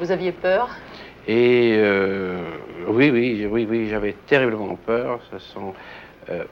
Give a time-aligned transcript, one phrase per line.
[0.00, 0.70] Vous aviez peur
[1.28, 2.42] Et euh,
[2.88, 5.20] oui, oui, oui, oui, j'avais terriblement peur.
[5.30, 5.74] Ce sont
[6.30, 6.44] euh,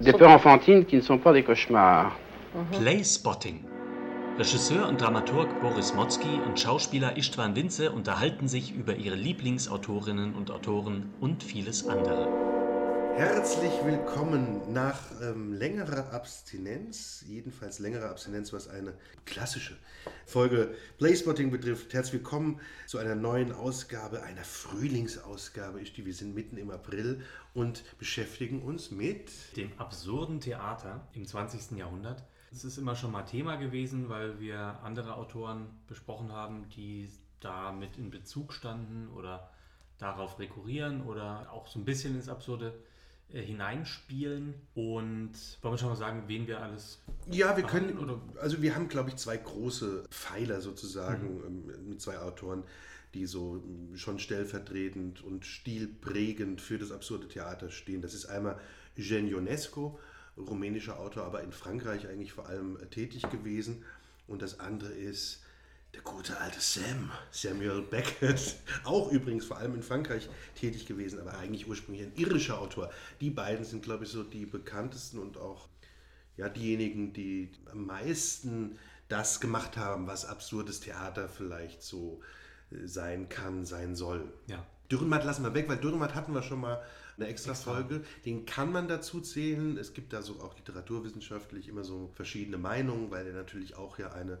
[0.00, 2.16] des peurs enfantines qui ne sont pas des cauchemars.
[2.72, 3.60] Playspotting.
[4.38, 10.50] Regisseur und Dramaturg Boris Motzki und Schauspieler Istvan Winze unterhalten sich über ihre Lieblingsautorinnen und
[10.50, 12.47] Autoren und vieles andere.
[13.18, 18.94] Herzlich willkommen nach ähm, längerer Abstinenz, jedenfalls längerer Abstinenz, was eine
[19.24, 19.76] klassische
[20.24, 21.92] Folge Playspotting betrifft.
[21.92, 25.80] Herzlich willkommen zu einer neuen Ausgabe, einer Frühlingsausgabe.
[25.80, 27.20] Ich, wir sind mitten im April
[27.54, 31.76] und beschäftigen uns mit Dem absurden Theater im 20.
[31.76, 32.22] Jahrhundert.
[32.52, 37.98] Es ist immer schon mal Thema gewesen, weil wir andere Autoren besprochen haben, die damit
[37.98, 39.50] in Bezug standen oder
[39.98, 42.78] darauf rekurrieren oder auch so ein bisschen ins Absurde
[43.32, 44.54] äh, hineinspielen.
[44.74, 45.32] Und
[45.62, 47.00] wollen wir schon mal sagen, wen wir alles.
[47.30, 52.00] Ja, wir können, behandeln, also wir haben, glaube ich, zwei große Pfeiler sozusagen ähm, mit
[52.00, 52.64] zwei Autoren,
[53.14, 58.02] die so ähm, schon stellvertretend und stilprägend für das absurde Theater stehen.
[58.02, 58.58] Das ist einmal
[58.96, 59.98] Eugène Ionesco,
[60.36, 63.84] rumänischer Autor, aber in Frankreich eigentlich vor allem äh, tätig gewesen.
[64.26, 65.42] Und das andere ist
[65.94, 71.38] der gute alte Sam, Samuel Beckett, auch übrigens vor allem in Frankreich tätig gewesen, aber
[71.38, 72.90] eigentlich ursprünglich ein irischer Autor.
[73.20, 75.68] Die beiden sind, glaube ich, so die bekanntesten und auch
[76.36, 82.20] ja, diejenigen, die am meisten das gemacht haben, was absurdes Theater vielleicht so
[82.70, 84.32] äh, sein kann, sein soll.
[84.46, 84.64] Ja.
[84.90, 86.82] Dürrenmatt lassen wir weg, weil Dürrenmatt hatten wir schon mal
[87.16, 88.02] eine extra Folge.
[88.24, 89.76] Den kann man dazu zählen.
[89.76, 94.12] Es gibt da so auch literaturwissenschaftlich immer so verschiedene Meinungen, weil er natürlich auch ja
[94.12, 94.38] eine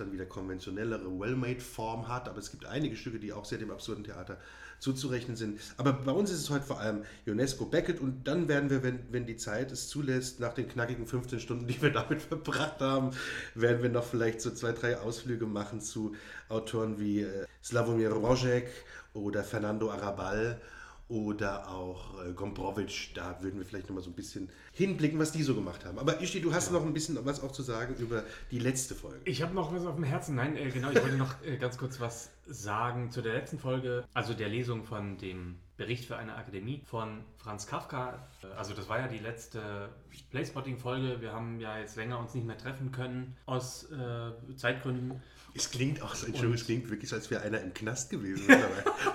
[0.00, 2.28] dann wieder konventionellere Well-Made-Form hat.
[2.28, 4.38] Aber es gibt einige Stücke, die auch sehr dem absurden Theater
[4.78, 5.60] zuzurechnen sind.
[5.76, 9.00] Aber bei uns ist es heute vor allem Ionesco Beckett und dann werden wir, wenn,
[9.10, 13.10] wenn die Zeit es zulässt, nach den knackigen 15 Stunden, die wir damit verbracht haben,
[13.54, 16.14] werden wir noch vielleicht so zwei, drei Ausflüge machen zu
[16.48, 18.68] Autoren wie äh, Slavomir Rojek
[19.14, 20.60] oder Fernando Arabal
[21.08, 23.12] oder auch äh, Gombrowicz.
[23.14, 25.98] Da würden wir vielleicht noch mal so ein bisschen hinblicken, was die so gemacht haben.
[25.98, 29.20] Aber Ishi, du hast noch ein bisschen was auch zu sagen über die letzte Folge.
[29.24, 30.34] Ich habe noch was auf dem Herzen.
[30.34, 34.04] Nein, äh, genau, ich wollte noch äh, ganz kurz was sagen zu der letzten Folge,
[34.14, 38.26] also der Lesung von dem Bericht für eine Akademie von Franz Kafka.
[38.42, 39.88] Äh, Also das war ja die letzte
[40.30, 41.20] Playspotting-Folge.
[41.20, 45.22] Wir haben ja jetzt länger uns nicht mehr treffen können aus äh, Zeitgründen.
[45.58, 48.46] Es klingt auch so, Entschuldigung, es klingt wirklich als wäre einer im Knast gewesen.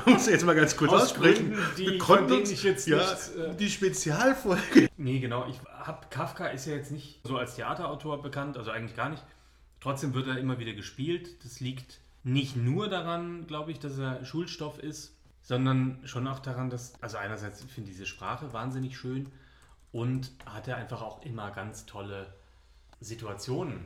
[0.05, 1.51] Muss jetzt mal ganz kurz Aus aussprechen.
[1.53, 4.89] Gründen, die- Wir konnten uns, ich jetzt ja, nicht, äh, die Spezialfolge.
[4.97, 5.47] Nee, genau.
[5.47, 9.23] Ich hab, Kafka ist ja jetzt nicht so als Theaterautor bekannt, also eigentlich gar nicht.
[9.79, 11.43] Trotzdem wird er immer wieder gespielt.
[11.43, 16.69] Das liegt nicht nur daran, glaube ich, dass er Schulstoff ist, sondern schon auch daran,
[16.69, 19.27] dass, also einerseits finde ich diese Sprache wahnsinnig schön
[19.91, 22.27] und hat er einfach auch immer ganz tolle
[23.01, 23.85] Situationen,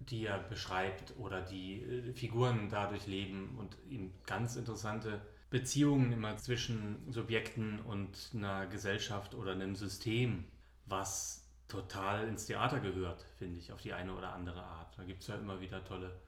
[0.00, 5.20] die er beschreibt oder die äh, Figuren dadurch leben und ihm ganz interessante
[5.50, 10.44] Beziehungen immer zwischen Subjekten und einer Gesellschaft oder einem System,
[10.86, 14.96] was total ins Theater gehört, finde ich, auf die eine oder andere Art.
[14.98, 16.20] Da gibt es ja immer wieder tolle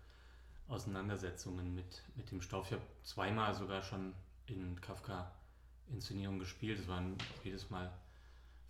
[0.69, 2.67] Auseinandersetzungen mit, mit dem Stoff.
[2.67, 4.15] Ich habe zweimal sogar schon
[4.47, 6.79] in Kafka-Inszenierungen gespielt.
[6.79, 7.03] Das war
[7.43, 7.93] jedes Mal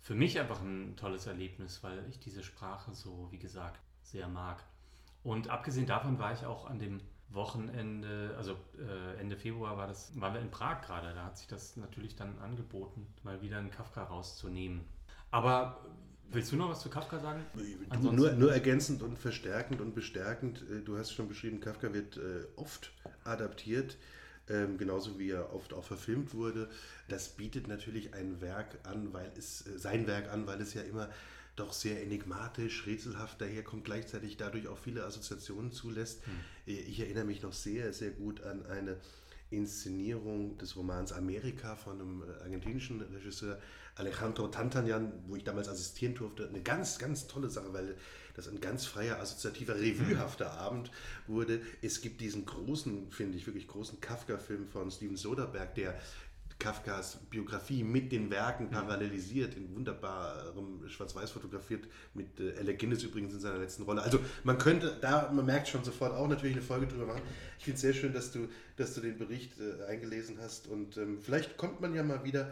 [0.01, 4.63] für mich einfach ein tolles Erlebnis, weil ich diese Sprache so, wie gesagt, sehr mag.
[5.23, 6.99] Und abgesehen davon war ich auch an dem
[7.29, 11.13] Wochenende, also äh, Ende Februar war das, waren wir in Prag gerade.
[11.13, 14.81] Da hat sich das natürlich dann angeboten, mal wieder einen Kafka rauszunehmen.
[15.29, 15.85] Aber
[16.29, 17.45] willst du noch was zu Kafka sagen?
[18.01, 20.63] Du, nur, nur ergänzend und verstärkend und bestärkend.
[20.69, 22.91] äh, Du hast schon beschrieben, Kafka wird äh, oft
[23.23, 23.97] adaptiert,
[24.49, 26.69] ähm, genauso wie er oft auch verfilmt wurde.
[27.07, 30.81] Das bietet natürlich ein Werk an, weil es äh, sein Werk an, weil es ja
[30.81, 31.09] immer
[31.55, 36.21] doch sehr enigmatisch, rätselhaft daherkommt, gleichzeitig dadurch auch viele Assoziationen zulässt.
[36.65, 38.97] Äh, Ich erinnere mich noch sehr, sehr gut an eine
[39.49, 43.59] Inszenierung des Romans Amerika von einem äh, argentinischen Regisseur
[43.95, 46.47] Alejandro Tantanyan, wo ich damals assistieren durfte.
[46.47, 47.97] Eine ganz, ganz tolle Sache, weil
[48.33, 50.89] das ein ganz freier, assoziativer, revuehafter Abend
[51.27, 51.61] wurde.
[51.81, 55.99] Es gibt diesen großen, finde ich, wirklich großen Kafka-Film von Steven Soderbergh, der
[56.61, 63.33] Kafkas Biografie mit den Werken parallelisiert, in wunderbarem Schwarz-Weiß fotografiert, mit äh, Alec Guinness übrigens
[63.33, 64.03] in seiner letzten Rolle.
[64.03, 67.23] Also man könnte, da, man merkt schon sofort auch natürlich eine Folge drüber machen.
[67.57, 68.47] Ich finde es sehr schön, dass du,
[68.77, 72.51] dass du den Bericht äh, eingelesen hast und ähm, vielleicht kommt man ja mal wieder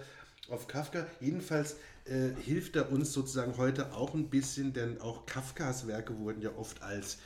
[0.50, 1.06] auf Kafka.
[1.20, 1.76] Jedenfalls
[2.06, 6.50] äh, hilft er uns sozusagen heute auch ein bisschen, denn auch Kafkas Werke wurden ja
[6.58, 7.20] oft als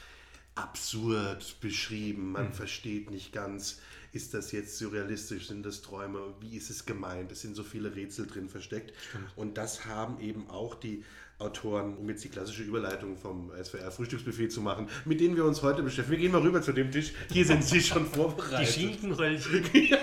[0.56, 2.34] absurd beschrieben.
[2.34, 2.54] Man mhm.
[2.54, 3.80] versteht nicht ganz,
[4.14, 7.32] ist das jetzt surrealistisch, sind das Träume, wie ist es gemeint?
[7.32, 8.94] Es sind so viele Rätsel drin versteckt.
[9.10, 9.26] Stimmt.
[9.36, 11.04] Und das haben eben auch die
[11.40, 15.82] Autoren, um jetzt die klassische Überleitung vom SWR-Frühstücksbuffet zu machen, mit denen wir uns heute
[15.82, 16.12] beschäftigen.
[16.12, 17.12] Wir gehen mal rüber zu dem Tisch.
[17.32, 18.68] Hier sind sie schon vorbereitet.
[18.68, 19.64] Die Schinkenröllchen.
[19.90, 19.98] ja.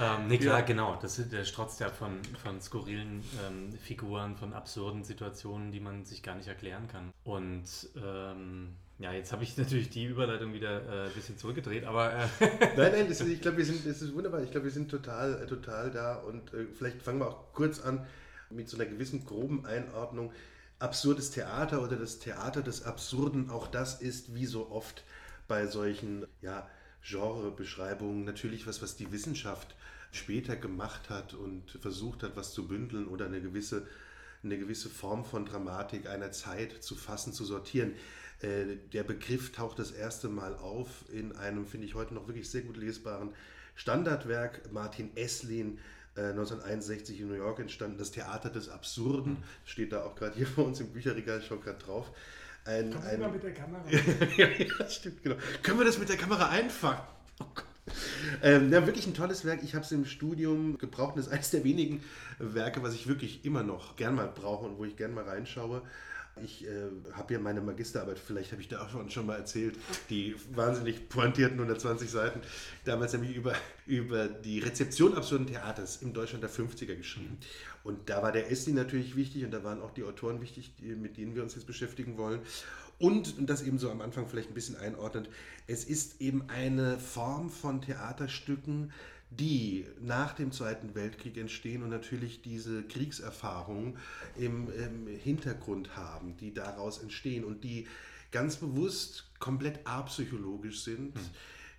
[0.00, 0.64] Ähm, nee, klar, ja.
[0.64, 0.96] genau.
[1.00, 6.22] Das, der strotzt ja von, von skurrilen ähm, Figuren, von absurden Situationen, die man sich
[6.22, 7.12] gar nicht erklären kann.
[7.24, 7.64] Und
[7.96, 12.12] ähm, ja, jetzt habe ich natürlich die Überleitung wieder äh, ein bisschen zurückgedreht, aber.
[12.14, 12.26] Äh
[12.76, 14.42] nein, nein, ist, ich glaube, wir sind, es ist wunderbar.
[14.42, 17.80] Ich glaube, wir sind total, äh, total da und äh, vielleicht fangen wir auch kurz
[17.80, 18.06] an
[18.50, 20.32] mit so einer gewissen groben Einordnung.
[20.78, 25.04] Absurdes Theater oder das Theater des Absurden, auch das ist wie so oft
[25.46, 26.68] bei solchen ja,
[27.02, 29.74] Genrebeschreibungen natürlich was, was die Wissenschaft
[30.10, 33.86] später gemacht hat und versucht hat, was zu bündeln oder eine gewisse,
[34.44, 37.94] eine gewisse Form von Dramatik einer Zeit zu fassen, zu sortieren.
[38.42, 42.50] Äh, der Begriff taucht das erste Mal auf in einem, finde ich, heute noch wirklich
[42.50, 43.30] sehr gut lesbaren
[43.74, 44.72] Standardwerk.
[44.72, 45.78] Martin Esslin,
[46.16, 50.46] 1961 äh, in New York entstanden, das Theater des Absurden, steht da auch gerade hier
[50.46, 52.10] vor uns im Bücherregal, schaue gerade drauf.
[52.64, 53.84] Ein, Komm ein, mal mit der Kamera.
[54.36, 55.36] ja, ja, stimmt, genau.
[55.62, 57.02] Können wir das mit der Kamera einfangen?
[57.40, 57.63] Oh Gott.
[58.42, 59.62] Ähm, ja, wirklich ein tolles Werk.
[59.62, 61.16] Ich habe es im Studium gebraucht.
[61.16, 62.02] Das ist eines der wenigen
[62.38, 65.82] Werke, was ich wirklich immer noch gern mal brauche und wo ich gern mal reinschaue.
[66.42, 69.76] Ich äh, habe ja meine Magisterarbeit, vielleicht habe ich da auch schon, mal erzählt,
[70.10, 72.40] die wahnsinnig pointierten 120 Seiten,
[72.84, 73.54] damals nämlich über,
[73.86, 77.38] über die Rezeption absurden Theaters im Deutschland der 50er geschrieben.
[77.84, 80.96] Und da war der Essi natürlich wichtig und da waren auch die Autoren wichtig, die,
[80.96, 82.40] mit denen wir uns jetzt beschäftigen wollen.
[82.98, 85.28] Und, und das eben so am Anfang vielleicht ein bisschen einordnend,
[85.66, 88.92] es ist eben eine Form von Theaterstücken,
[89.30, 93.96] die nach dem Zweiten Weltkrieg entstehen und natürlich diese Kriegserfahrungen
[94.36, 97.88] im, im, Hintergrund haben, die daraus entstehen und die
[98.30, 101.14] ganz bewusst komplett apsychologisch sind,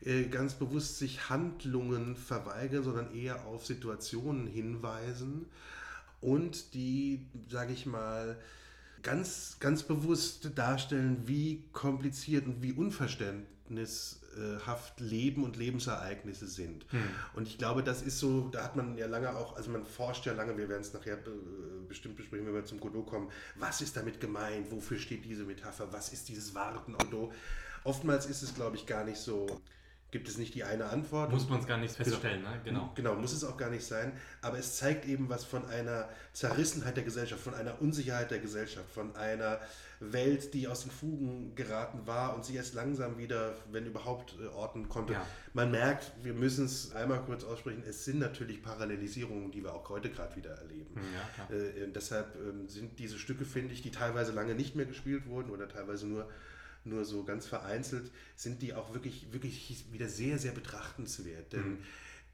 [0.01, 0.31] mhm.
[0.31, 5.45] ganz bewusst sich Handlungen verweigern, sondern eher auf Situationen hinweisen
[6.21, 8.37] und die, sage ich mal,
[9.05, 16.87] ganz, ganz bewusst darstellen, wie kompliziert und wie unverständnishaft Leben und Lebensereignisse sind.
[16.89, 17.03] Hm.
[17.35, 20.25] Und ich glaube, das ist so, da hat man ja lange auch, also man forscht
[20.25, 21.19] ja lange, wir werden es nachher
[21.87, 25.93] bestimmt besprechen, wenn wir zum Godot kommen, was ist damit gemeint, wofür steht diese Metapher,
[25.93, 27.31] was ist dieses Warten Godot.
[27.83, 29.45] Oftmals ist es, glaube ich, gar nicht so
[30.15, 31.29] gibt es nicht die eine Antwort.
[31.29, 32.49] Muss man es gar nicht feststellen, genau.
[32.49, 32.61] ne?
[32.63, 32.91] Genau.
[32.95, 34.13] Genau, muss es auch gar nicht sein.
[34.41, 38.89] Aber es zeigt eben was von einer Zerrissenheit der Gesellschaft, von einer Unsicherheit der Gesellschaft,
[38.89, 39.59] von einer
[39.99, 44.47] Welt, die aus den Fugen geraten war und sich erst langsam wieder, wenn überhaupt, äh,
[44.47, 45.13] orten konnte.
[45.13, 45.27] Ja.
[45.51, 49.89] Man merkt, wir müssen es einmal kurz aussprechen, es sind natürlich Parallelisierungen, die wir auch
[49.89, 50.95] heute gerade wieder erleben.
[51.49, 55.27] Ja, äh, deshalb äh, sind diese Stücke, finde ich, die teilweise lange nicht mehr gespielt
[55.27, 56.29] wurden oder teilweise nur
[56.85, 61.53] nur so ganz vereinzelt, sind die auch wirklich, wirklich wieder sehr, sehr betrachtenswert.
[61.53, 61.77] Denn, mhm.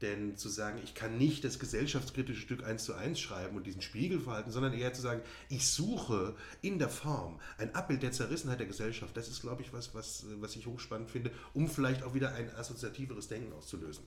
[0.00, 3.82] denn zu sagen, ich kann nicht das gesellschaftskritische Stück eins zu eins schreiben und diesen
[3.82, 8.60] Spiegel verhalten, sondern eher zu sagen, ich suche in der Form ein Abbild der Zerrissenheit
[8.60, 12.14] der Gesellschaft, das ist, glaube ich, was, was, was ich hochspannend finde, um vielleicht auch
[12.14, 14.04] wieder ein assoziativeres Denken auszulösen.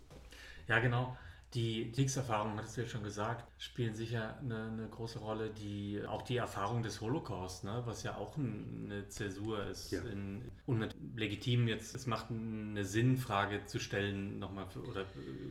[0.67, 1.17] Ja, genau.
[1.55, 5.49] Die Kriegserfahrungen, hattest du ja schon gesagt, spielen sicher eine, eine, große Rolle.
[5.51, 9.89] Die, auch die Erfahrung des Holocaust, ne, was ja auch eine Zäsur ist.
[9.91, 10.01] Ja.
[10.01, 15.05] In, und legitim jetzt, es macht eine Sinnfrage zu stellen, nochmal für, oder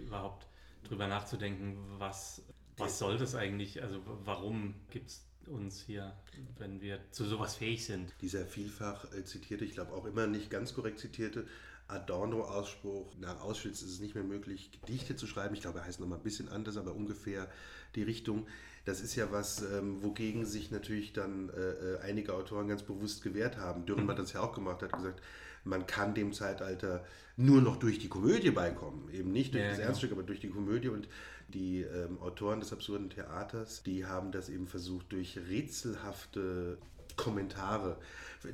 [0.05, 0.47] überhaupt
[0.87, 2.45] drüber nachzudenken, was,
[2.77, 3.83] was soll das eigentlich?
[3.83, 6.15] Also warum gibt es uns hier,
[6.59, 8.13] wenn wir zu sowas fähig sind?
[8.21, 11.47] Dieser vielfach äh, zitierte, ich glaube auch immer nicht ganz korrekt zitierte
[11.89, 15.55] Adorno-Ausspruch, nach Auschwitz ist es nicht mehr möglich, Gedichte zu schreiben.
[15.55, 17.49] Ich glaube, er heißt nochmal ein bisschen anders, aber ungefähr
[17.95, 18.47] die Richtung.
[18.85, 23.23] Das ist ja was, ähm, wogegen sich natürlich dann äh, äh einige Autoren ganz bewusst
[23.23, 23.87] gewehrt haben.
[23.87, 25.23] Dürren hat das ja auch gemacht, hat gesagt,
[25.65, 27.05] man kann dem Zeitalter
[27.37, 29.09] nur noch durch die Komödie beikommen.
[29.13, 29.89] Eben nicht durch ja, das genau.
[29.89, 30.89] Ernststück, aber durch die Komödie.
[30.89, 31.09] Und
[31.49, 36.79] die ähm, Autoren des absurden Theaters, die haben das eben versucht, durch rätselhafte
[37.17, 37.99] Kommentare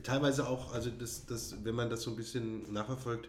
[0.02, 3.28] teilweise auch, also das, das, wenn man das so ein bisschen nachverfolgt,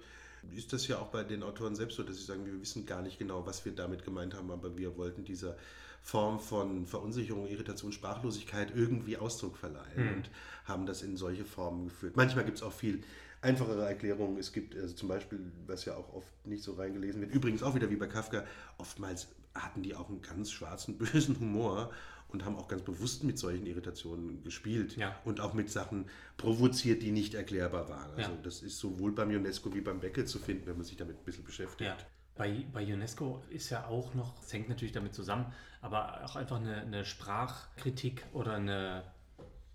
[0.55, 3.01] ist das ja auch bei den Autoren selbst so, dass sie sagen, wir wissen gar
[3.01, 5.55] nicht genau, was wir damit gemeint haben, aber wir wollten dieser
[6.01, 10.13] Form von Verunsicherung, Irritation, Sprachlosigkeit irgendwie Ausdruck verleihen mhm.
[10.15, 10.29] und
[10.65, 12.15] haben das in solche Formen geführt.
[12.15, 13.03] Manchmal gibt es auch viel
[13.41, 14.37] einfachere Erklärungen.
[14.37, 17.75] Es gibt also zum Beispiel, was ja auch oft nicht so reingelesen wird, übrigens auch
[17.75, 18.43] wieder wie bei Kafka,
[18.77, 21.91] oftmals hatten die auch einen ganz schwarzen, bösen Humor
[22.31, 25.15] und haben auch ganz bewusst mit solchen Irritationen gespielt ja.
[25.25, 26.05] und auch mit Sachen
[26.37, 28.11] provoziert, die nicht erklärbar waren.
[28.11, 28.37] Also ja.
[28.43, 31.25] das ist sowohl beim UNESCO wie beim Beckel zu finden, wenn man sich damit ein
[31.25, 31.89] bisschen beschäftigt.
[31.89, 31.97] Ja.
[32.35, 36.57] Bei, bei UNESCO ist ja auch noch, es hängt natürlich damit zusammen, aber auch einfach
[36.57, 39.03] eine, eine Sprachkritik oder eine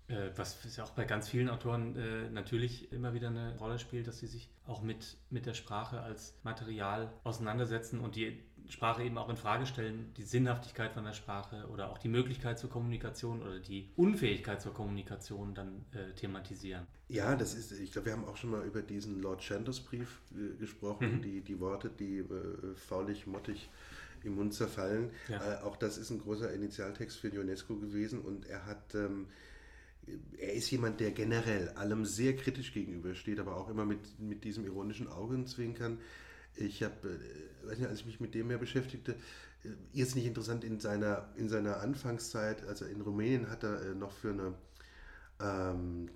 [0.09, 4.07] Äh, was ja auch bei ganz vielen Autoren äh, natürlich immer wieder eine Rolle spielt,
[4.07, 9.17] dass sie sich auch mit, mit der Sprache als Material auseinandersetzen und die Sprache eben
[9.17, 13.41] auch in Frage stellen, die Sinnhaftigkeit von der Sprache oder auch die Möglichkeit zur Kommunikation
[13.41, 16.85] oder die Unfähigkeit zur Kommunikation dann äh, thematisieren.
[17.09, 20.19] Ja, das ist, ich glaube, wir haben auch schon mal über diesen Lord Chandos Brief
[20.31, 21.21] äh, gesprochen, mhm.
[21.21, 23.69] die, die Worte, die äh, faulig, mottig
[24.23, 25.11] im Mund zerfallen.
[25.29, 25.61] Ja.
[25.61, 29.27] Äh, auch das ist ein großer Initialtext für UNESCO gewesen und er hat ähm,
[30.37, 34.65] er ist jemand, der generell allem sehr kritisch gegenübersteht, aber auch immer mit, mit diesem
[34.65, 35.99] ironischen Augenzwinkern.
[36.57, 37.19] Ich habe,
[37.69, 39.15] äh, als ich mich mit dem mehr beschäftigte,
[39.63, 43.95] äh, ist nicht interessant in seiner, in seiner Anfangszeit, also in Rumänien hat er äh,
[43.95, 44.53] noch für eine
[45.39, 46.09] ähm,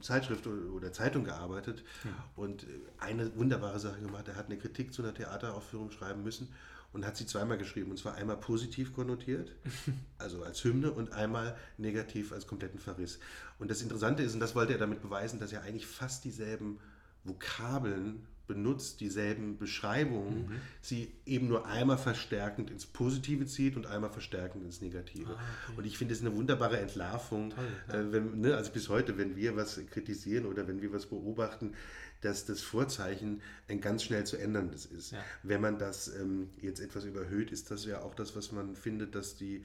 [0.00, 2.10] Zeitschrift oder Zeitung gearbeitet ja.
[2.36, 2.66] und
[2.98, 4.28] eine wunderbare Sache gemacht.
[4.28, 6.48] Er hat eine Kritik zu einer Theateraufführung schreiben müssen
[6.92, 7.90] und hat sie zweimal geschrieben.
[7.90, 9.52] Und zwar einmal positiv konnotiert,
[10.18, 13.18] also als Hymne, und einmal negativ als kompletten Verriss.
[13.58, 16.78] Und das Interessante ist, und das wollte er damit beweisen, dass er eigentlich fast dieselben
[17.24, 20.60] Vokabeln benutzt, dieselben Beschreibungen, mhm.
[20.80, 25.30] sie eben nur einmal verstärkend ins Positive zieht und einmal verstärkend ins Negative.
[25.30, 25.78] Ah, okay.
[25.78, 29.36] Und ich finde es eine wunderbare Entlarvung, Toll, äh, wenn, ne, also bis heute, wenn
[29.36, 31.74] wir was kritisieren oder wenn wir was beobachten,
[32.20, 35.12] dass das Vorzeichen ein ganz schnell zu änderndes ist.
[35.12, 35.24] Ja.
[35.44, 39.14] Wenn man das ähm, jetzt etwas überhöht, ist das ja auch das, was man findet,
[39.14, 39.62] dass die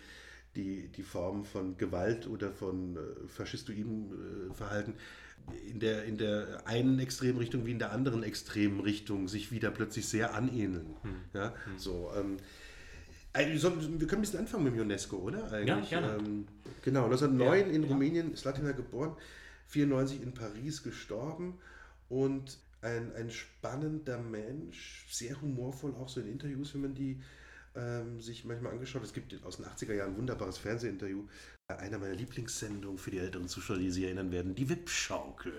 [0.56, 4.94] die, die Form von Gewalt oder von äh, faschistoidem äh, Verhalten
[5.70, 9.72] in der, in der einen extremen Richtung wie in der anderen extremen Richtung sich wieder
[9.72, 10.96] plötzlich sehr anähneln.
[11.02, 11.16] Hm.
[11.34, 11.78] Ja, hm.
[11.78, 12.38] so, ähm,
[13.34, 15.52] also, wir können ein bisschen anfangen mit UNESCO, oder?
[15.52, 15.90] Eigentlich.
[15.90, 16.18] Ja, gerne.
[16.20, 16.48] Ähm,
[16.84, 17.90] genau, 1909 ja, in ja.
[17.90, 19.16] Rumänien ist Latina geboren,
[19.68, 21.58] 94 in Paris gestorben
[22.10, 27.20] und ein, ein spannender Mensch, sehr humorvoll auch so in Interviews, wenn man die
[27.76, 29.04] ähm, sich manchmal angeschaut.
[29.04, 31.24] Es gibt aus den 80er Jahren ein wunderbares Fernsehinterview.
[31.70, 35.54] Einer meiner Lieblingssendungen für die älteren Zuschauer, die sich erinnern werden, die Wippschaukel.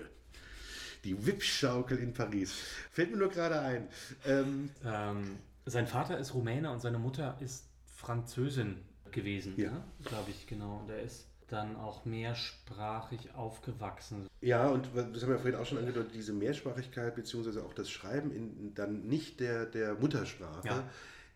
[1.03, 2.53] Die Wippschaukel in Paris.
[2.91, 3.87] Fällt mir nur gerade ein.
[4.25, 8.77] Ähm, ähm, sein Vater ist Rumäne und seine Mutter ist Französin
[9.11, 9.71] gewesen, ja.
[9.71, 9.83] Ne?
[10.03, 10.77] glaube ich, genau.
[10.77, 14.27] Und er ist dann auch mehrsprachig aufgewachsen.
[14.41, 18.31] Ja, und das haben wir vorhin auch schon angedeutet, diese Mehrsprachigkeit beziehungsweise auch das Schreiben
[18.31, 20.67] in dann nicht der, der Muttersprache.
[20.67, 20.83] Ja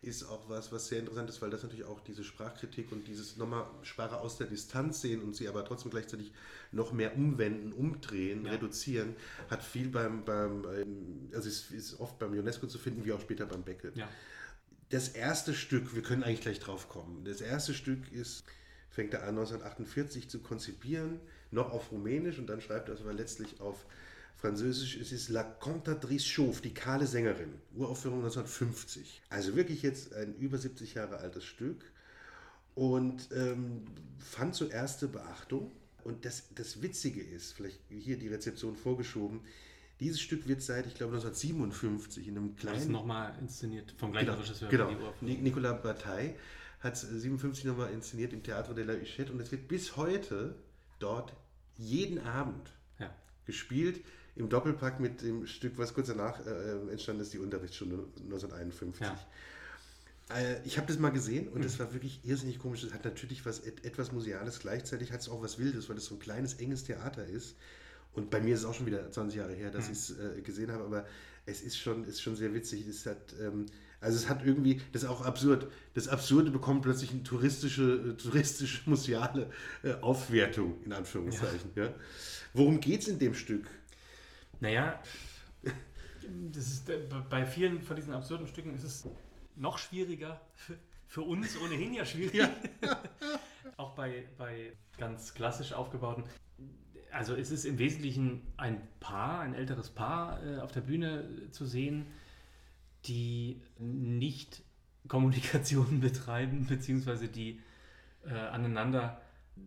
[0.02, 3.36] ist auch was, was sehr interessant ist, weil das natürlich auch diese Sprachkritik und dieses
[3.36, 6.32] nochmal Sprache aus der Distanz sehen und sie aber trotzdem gleichzeitig
[6.72, 8.52] noch mehr umwenden, umdrehen, ja.
[8.52, 9.14] reduzieren,
[9.50, 13.20] hat viel beim, beim ähm, also ist, ist oft beim UNESCO zu finden, wie auch
[13.20, 13.96] später beim Beckett.
[13.96, 14.08] Ja.
[14.88, 18.44] Das erste Stück, wir können eigentlich gleich drauf kommen, das erste Stück ist,
[18.88, 23.12] fängt er an 1948 zu konzipieren, noch auf Rumänisch und dann schreibt er es aber
[23.12, 23.84] letztlich auf
[24.40, 27.52] Französisch es ist La Cantatrice Chauve, die kahle Sängerin.
[27.74, 29.20] Uraufführung 1950.
[29.28, 31.84] Also wirklich jetzt ein über 70 Jahre altes Stück.
[32.74, 33.82] Und ähm,
[34.18, 35.70] fand zuerst Beachtung.
[36.04, 39.42] Und das, das Witzige ist, vielleicht hier die Rezeption vorgeschoben,
[40.00, 42.76] dieses Stück wird seit, ich glaube, 1957 in einem kleinen...
[42.76, 44.68] Das ist nochmal inszeniert vom gleichen genau, Regisseur.
[44.70, 46.36] Genau, Nicolas Bataille
[46.80, 50.54] hat es 57 nochmal inszeniert im Theater de la Huchette und es wird bis heute
[50.98, 51.34] dort
[51.76, 53.14] jeden Abend ja.
[53.44, 54.02] gespielt
[54.40, 59.00] im Doppelpack mit dem Stück, was kurz danach äh, entstanden ist, die Unterrichtsstunde 1951.
[59.00, 59.18] Ja.
[60.36, 61.80] Äh, ich habe das mal gesehen und es mhm.
[61.80, 62.82] war wirklich irrsinnig komisch.
[62.82, 66.14] Es hat natürlich was etwas Museales, gleichzeitig hat es auch was Wildes, weil es so
[66.14, 67.56] ein kleines, enges Theater ist.
[68.12, 69.92] Und bei mir ist es auch schon wieder 20 Jahre her, dass mhm.
[69.92, 71.06] ich es äh, gesehen habe, aber
[71.46, 72.88] es ist schon, ist schon sehr witzig.
[72.88, 73.66] Es hat, ähm,
[74.00, 75.68] also es hat irgendwie, das ist auch absurd.
[75.94, 79.50] Das Absurde bekommt plötzlich eine touristische, äh, touristische museale
[79.82, 81.70] äh, Aufwertung, in Anführungszeichen.
[81.76, 81.84] Ja.
[81.84, 81.94] Ja.
[82.54, 83.66] Worum geht es in dem Stück?
[84.60, 85.00] Naja,
[86.52, 89.08] das ist, äh, bei vielen von diesen absurden Stücken ist es
[89.56, 90.40] noch schwieriger.
[91.06, 92.34] Für uns ohnehin ja schwierig.
[92.34, 92.50] Ja.
[93.76, 96.24] Auch bei, bei ganz klassisch aufgebauten.
[97.10, 101.66] Also es ist im Wesentlichen ein Paar, ein älteres Paar äh, auf der Bühne zu
[101.66, 102.06] sehen,
[103.06, 104.62] die nicht
[105.08, 107.60] Kommunikation betreiben, beziehungsweise die
[108.24, 109.20] äh, aneinander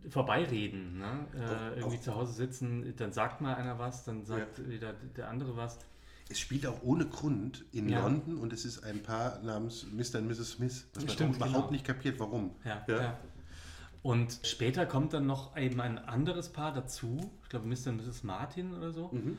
[0.09, 0.99] vorbeireden.
[0.99, 1.27] Ne?
[1.35, 2.01] Äh, irgendwie auch.
[2.01, 4.69] zu Hause sitzen, dann sagt mal einer was, dann sagt ja.
[4.69, 5.79] wieder der andere was.
[6.29, 8.01] Es spielt auch ohne Grund in ja.
[8.01, 10.19] London und es ist ein Paar namens Mr.
[10.19, 10.51] und Mrs.
[10.51, 11.71] Smith, was man Stimmt, überhaupt genau.
[11.71, 12.51] nicht kapiert, warum.
[12.63, 13.19] Ja, ja.
[14.01, 17.89] Und später kommt dann noch eben ein anderes Paar dazu, ich glaube Mr.
[17.89, 18.23] und Mrs.
[18.23, 19.09] Martin oder so.
[19.11, 19.37] Mhm.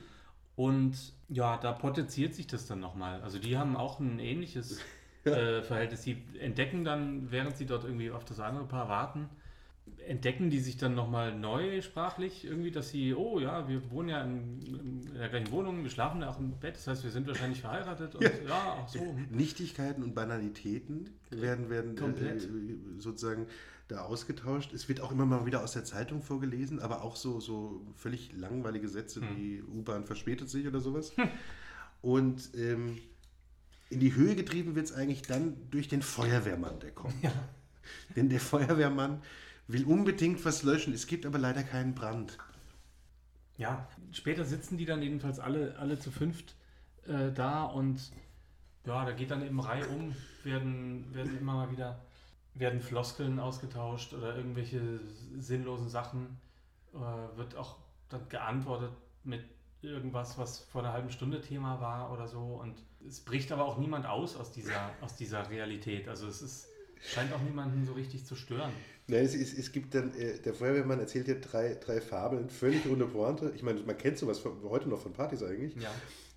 [0.57, 0.97] Und
[1.29, 3.21] ja, da potenziert sich das dann nochmal.
[3.23, 4.81] Also die haben auch ein ähnliches
[5.25, 6.03] äh, Verhältnis.
[6.03, 9.29] Die entdecken dann, während sie dort irgendwie auf das andere Paar warten,
[10.07, 14.23] entdecken die sich dann nochmal neu sprachlich irgendwie, dass sie, oh ja, wir wohnen ja
[14.23, 17.27] in, in der gleichen Wohnung, wir schlafen ja auch im Bett, das heißt, wir sind
[17.27, 19.17] wahrscheinlich verheiratet und ja, ja auch so.
[19.31, 23.47] Nichtigkeiten und Banalitäten werden, werden äh, sozusagen
[23.89, 24.73] da ausgetauscht.
[24.73, 28.33] Es wird auch immer mal wieder aus der Zeitung vorgelesen, aber auch so, so völlig
[28.35, 29.37] langweilige Sätze hm.
[29.37, 31.13] wie U-Bahn verspätet sich oder sowas.
[32.03, 32.99] Und ähm,
[33.91, 37.23] in die Höhe getrieben wird es eigentlich dann durch den Feuerwehrmann, der kommt.
[37.23, 37.33] Ja.
[38.17, 39.23] Denn der Feuerwehrmann
[39.69, 40.93] will unbedingt was löschen.
[40.93, 42.39] Es gibt aber leider keinen Brand.
[43.57, 46.55] Ja, später sitzen die dann jedenfalls alle, alle zu fünft
[47.07, 48.11] äh, da und
[48.85, 52.01] ja, da geht dann eben Reihe um, werden, werden immer mal wieder
[52.55, 55.01] werden Floskeln ausgetauscht oder irgendwelche
[55.39, 56.39] sinnlosen Sachen.
[56.95, 57.77] Äh, wird auch
[58.09, 58.93] dann geantwortet
[59.25, 59.45] mit
[59.83, 62.41] irgendwas, was vor einer halben Stunde Thema war oder so.
[62.41, 66.09] Und es bricht aber auch niemand aus aus dieser, aus dieser Realität.
[66.09, 66.69] Also es ist,
[67.01, 68.73] scheint auch niemanden so richtig zu stören.
[69.07, 72.87] Nein, es, es, es gibt dann, äh, der Feuerwehrmann erzählt ja drei, drei Fabeln, völlig
[72.89, 73.53] runde Pointe.
[73.55, 75.75] Ich meine, man kennt sowas von, heute noch von Partys eigentlich.
[75.77, 75.91] Ja.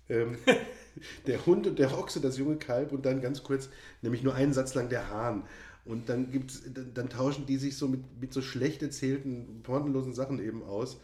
[0.08, 0.36] Ähm,
[1.26, 3.70] der Hund und der Ochse, das junge Kalb und dann ganz kurz,
[4.02, 5.44] nämlich nur einen Satz lang der Hahn.
[5.84, 6.62] Und dann gibt's,
[6.92, 11.00] dann tauschen die sich so mit, mit so schlecht erzählten, pointenlosen Sachen eben aus.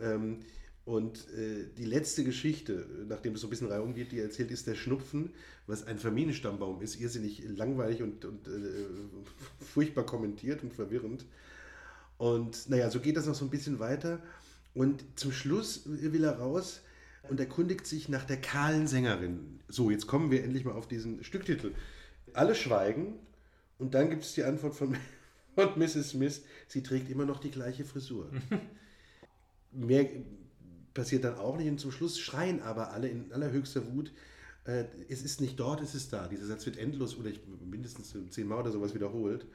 [0.00, 0.38] Ähm,
[0.84, 4.66] und äh, die letzte Geschichte, nachdem es so ein bisschen reihum geht, die erzählt, ist
[4.66, 5.30] der Schnupfen,
[5.66, 8.50] was ein Familienstammbaum ist, irrsinnig langweilig und, und äh,
[9.60, 11.24] furchtbar kommentiert und verwirrend.
[12.18, 14.20] Und naja, so geht das noch so ein bisschen weiter.
[14.74, 16.82] Und zum Schluss will er raus
[17.30, 19.60] und erkundigt sich nach der kahlen Sängerin.
[19.68, 21.72] So, jetzt kommen wir endlich mal auf diesen Stücktitel.
[22.34, 23.14] Alle schweigen
[23.78, 24.96] und dann gibt es die Antwort von,
[25.54, 26.10] von Mrs.
[26.10, 28.30] Smith, sie trägt immer noch die gleiche Frisur.
[29.72, 30.08] Mehr
[30.94, 34.12] passiert dann auch nicht und zum Schluss schreien aber alle in allerhöchster Wut,
[34.64, 36.28] äh, es ist nicht dort, es ist da.
[36.28, 39.46] Dieser Satz wird endlos oder ich, mindestens zehnmal oder sowas wiederholt.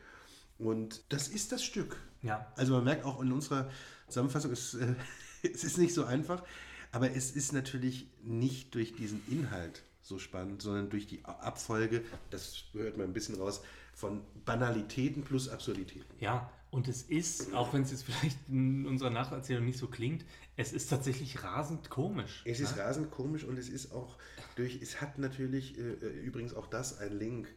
[0.58, 1.98] Und das ist das Stück.
[2.22, 2.52] Ja.
[2.56, 3.72] Also man merkt auch in unserer
[4.08, 4.94] Zusammenfassung, es, äh,
[5.44, 6.44] es ist nicht so einfach,
[6.92, 12.64] aber es ist natürlich nicht durch diesen Inhalt so spannend, sondern durch die Abfolge, das
[12.74, 13.62] hört man ein bisschen raus,
[13.94, 16.06] von Banalitäten plus Absurditäten.
[16.20, 20.26] Ja, und es ist, auch wenn es jetzt vielleicht in unserer Nacherzählung nicht so klingt,
[20.60, 22.44] es ist tatsächlich rasend komisch.
[22.46, 22.84] Es ist ja?
[22.84, 24.18] rasend komisch und es ist auch
[24.56, 27.48] durch, es hat natürlich äh, äh, übrigens auch das ein Link,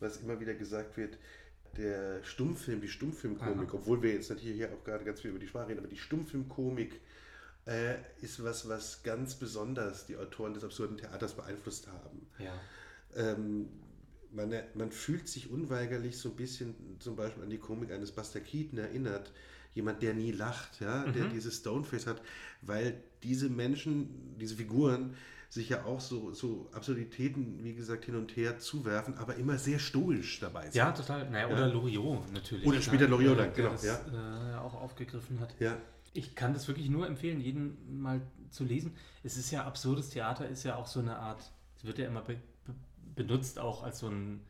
[0.00, 1.18] was immer wieder gesagt wird,
[1.76, 3.74] der Stummfilm, die Stummfilmkomik, Aha.
[3.74, 5.98] obwohl wir jetzt natürlich hier auch gerade ganz viel über die Sprache reden, aber die
[5.98, 6.98] Stummfilmkomik
[7.66, 12.26] äh, ist was, was ganz besonders die Autoren des absurden Theaters beeinflusst haben.
[12.38, 12.54] Ja.
[13.14, 13.68] Ähm,
[14.32, 18.40] man, man fühlt sich unweigerlich so ein bisschen zum Beispiel an die Komik eines Buster
[18.40, 19.32] Keaton erinnert.
[19.76, 21.12] Jemand, der nie lacht, ja, mhm.
[21.12, 22.22] der dieses Stoneface hat,
[22.62, 25.14] weil diese Menschen, diese Figuren
[25.50, 29.78] sich ja auch so, so Absurditäten, wie gesagt, hin und her zuwerfen, aber immer sehr
[29.78, 30.76] stoisch dabei sind.
[30.76, 31.30] Ja, total.
[31.30, 31.72] Naja, oder ja.
[31.72, 32.66] Loriot natürlich.
[32.66, 33.70] Oder später Loriot dann, genau.
[33.70, 34.00] Das, ja.
[34.54, 35.54] Äh, auch aufgegriffen hat.
[35.60, 35.76] Ja.
[36.14, 38.94] Ich kann das wirklich nur empfehlen, jeden mal zu lesen.
[39.22, 42.22] Es ist ja absurdes Theater, ist ja auch so eine Art, es wird ja immer
[42.22, 42.36] be
[43.14, 44.40] benutzt auch als so ein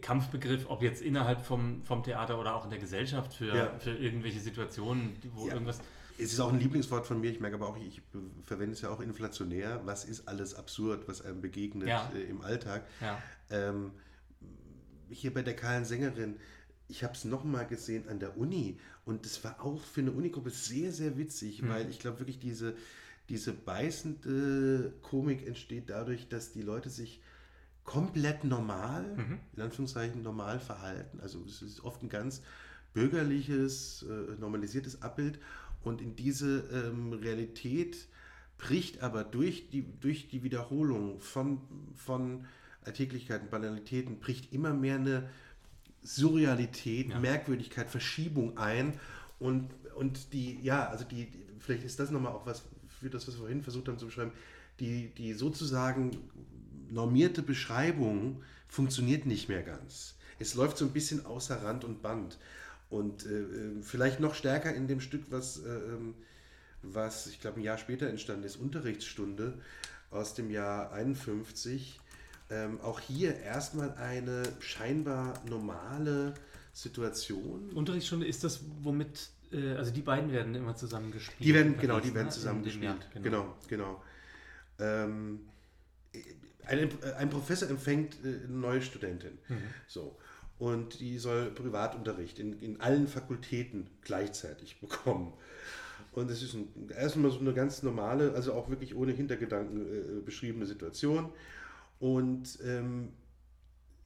[0.00, 3.78] Kampfbegriff, ob jetzt innerhalb vom, vom Theater oder auch in der Gesellschaft für, ja.
[3.78, 5.54] für irgendwelche Situationen, wo ja.
[5.54, 5.80] irgendwas.
[6.18, 8.02] Es ist auch ein Lieblingswort von mir, ich merke aber auch, ich
[8.44, 9.80] verwende es ja auch inflationär.
[9.84, 12.10] Was ist alles absurd, was einem begegnet ja.
[12.14, 12.86] äh, im Alltag?
[13.50, 13.92] Ähm,
[15.08, 16.36] hier bei der kahlen Sängerin,
[16.88, 20.50] ich habe es nochmal gesehen an der Uni und es war auch für eine Unigruppe
[20.50, 21.68] sehr, sehr witzig, mhm.
[21.70, 22.74] weil ich glaube wirklich diese,
[23.28, 27.20] diese beißende Komik entsteht dadurch, dass die Leute sich
[27.84, 29.38] komplett normal, mhm.
[29.56, 31.20] in Anführungszeichen normal verhalten.
[31.20, 32.42] Also es ist oft ein ganz
[32.94, 35.38] bürgerliches, äh, normalisiertes Abbild
[35.82, 38.06] und in diese ähm, Realität
[38.58, 41.60] bricht aber durch die, durch die Wiederholung von,
[41.96, 42.44] von
[42.84, 45.28] Alltäglichkeiten, Banalitäten, bricht immer mehr eine
[46.02, 47.18] Surrealität, ja.
[47.18, 48.98] Merkwürdigkeit, Verschiebung ein
[49.38, 52.62] und, und die, ja, also die, vielleicht ist das nochmal auch was
[53.00, 54.32] für das, was wir vorhin versucht haben zu beschreiben,
[54.78, 56.10] die, die sozusagen
[56.92, 60.14] normierte Beschreibung funktioniert nicht mehr ganz.
[60.38, 62.38] Es läuft so ein bisschen außer Rand und Band.
[62.90, 66.14] Und äh, äh vielleicht noch stärker in dem Stück, was, äh, ähm,
[66.82, 69.58] was ich glaube, ein Jahr später entstanden ist, Unterrichtsstunde
[70.10, 72.00] aus dem Jahr 51.
[72.50, 76.34] Ähm, auch hier erstmal eine scheinbar normale
[76.72, 77.70] Situation.
[77.74, 81.40] Unterrichtsstunde ist das, womit, äh, also die beiden werden immer zusammen gespielt.
[81.40, 83.08] Die werden, genau, die werden zusammen gespielt.
[83.14, 83.98] Genau, genau.
[83.98, 84.02] genau.
[84.78, 85.40] Ähm,
[86.66, 89.38] ein, ein Professor empfängt äh, eine neue Studentin.
[89.48, 89.56] Mhm.
[89.86, 90.18] So.
[90.58, 95.32] Und die soll Privatunterricht in, in allen Fakultäten gleichzeitig bekommen.
[96.12, 100.20] Und es ist ein, erstmal so eine ganz normale, also auch wirklich ohne Hintergedanken äh,
[100.20, 101.32] beschriebene Situation.
[101.98, 103.08] Und ähm,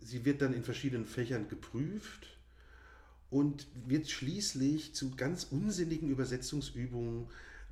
[0.00, 2.28] sie wird dann in verschiedenen Fächern geprüft.
[3.30, 7.26] und wird schließlich zu ganz unsinnigen Übersetzungsübungen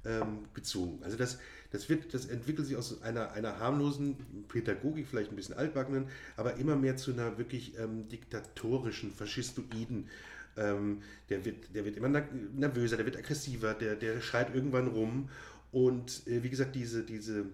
[0.05, 1.03] ähm, gezogen.
[1.03, 1.39] Also das,
[1.71, 4.17] das, wird, das entwickelt sich aus einer, einer harmlosen
[4.49, 10.09] Pädagogik, vielleicht ein bisschen altbackenen, aber immer mehr zu einer wirklich ähm, diktatorischen, faschistoiden.
[10.57, 15.29] Ähm, der, wird, der wird immer nervöser, der wird aggressiver, der, der schreit irgendwann rum.
[15.73, 17.47] Und äh, wie gesagt, diese, diese,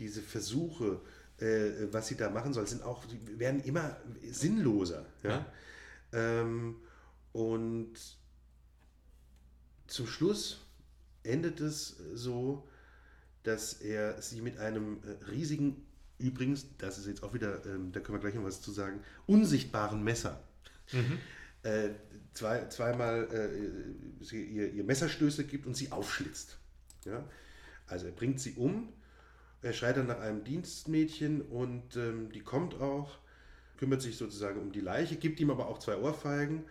[0.00, 1.00] diese Versuche,
[1.38, 3.04] äh, was sie da machen soll, sind auch,
[3.36, 3.96] werden immer
[4.28, 5.06] sinnloser.
[5.22, 5.30] Ja?
[5.30, 5.46] ja.
[6.12, 6.76] Ähm,
[7.32, 7.92] und
[9.86, 10.60] zum Schluss
[11.28, 12.68] endet es so,
[13.42, 15.86] dass er sie mit einem äh, riesigen,
[16.18, 19.00] übrigens, das ist jetzt auch wieder, ähm, da können wir gleich noch was zu sagen,
[19.26, 20.42] unsichtbaren Messer.
[20.92, 21.18] Mhm.
[21.62, 21.90] Äh,
[22.34, 26.58] zwei, zweimal äh, sie, ihr, ihr Messerstöße gibt und sie aufschlitzt.
[27.04, 27.24] Ja?
[27.86, 28.92] Also er bringt sie um,
[29.62, 33.18] er schreit dann nach einem Dienstmädchen und ähm, die kommt auch,
[33.76, 36.64] kümmert sich sozusagen um die Leiche, gibt ihm aber auch zwei Ohrfeigen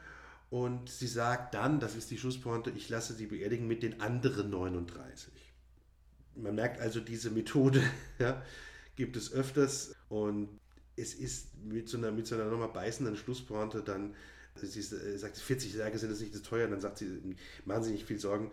[0.49, 4.49] und sie sagt dann, das ist die Schlusspointe, ich lasse sie beerdigen mit den anderen
[4.49, 5.33] 39.
[6.35, 7.83] Man merkt also, diese Methode
[8.19, 8.41] ja,
[8.95, 10.59] gibt es öfters und
[10.95, 14.15] es ist mit so einer, mit so einer nochmal beißenden Schlusspointe dann
[14.61, 16.67] Sie äh, sagt, 40 Särge sind es nicht zu teuer.
[16.67, 18.51] dann sagt sie, machen Sie nicht viel Sorgen.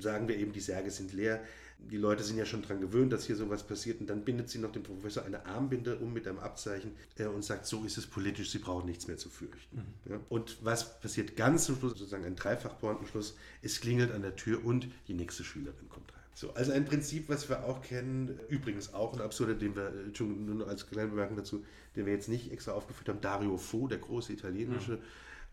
[0.00, 1.42] Sagen wir eben, die Särge sind leer.
[1.90, 4.00] Die Leute sind ja schon daran gewöhnt, dass hier sowas passiert.
[4.00, 7.44] Und dann bindet sie noch dem Professor eine Armbinde um mit einem Abzeichen äh, und
[7.44, 9.76] sagt, so ist es politisch, Sie brauchen nichts mehr zu fürchten.
[9.76, 10.12] Mhm.
[10.12, 10.20] Ja?
[10.28, 14.88] Und was passiert ganz zum Schluss, sozusagen ein Dreifachpointenschluss, es klingelt an der Tür und
[15.08, 16.20] die nächste Schülerin kommt rein.
[16.34, 20.14] So, also ein Prinzip, was wir auch kennen, übrigens auch ein absurder, den wir, äh,
[20.14, 23.86] schon nur als kleine Bemerkung dazu, den wir jetzt nicht extra aufgeführt haben, Dario Fo,
[23.86, 25.02] der große italienische mhm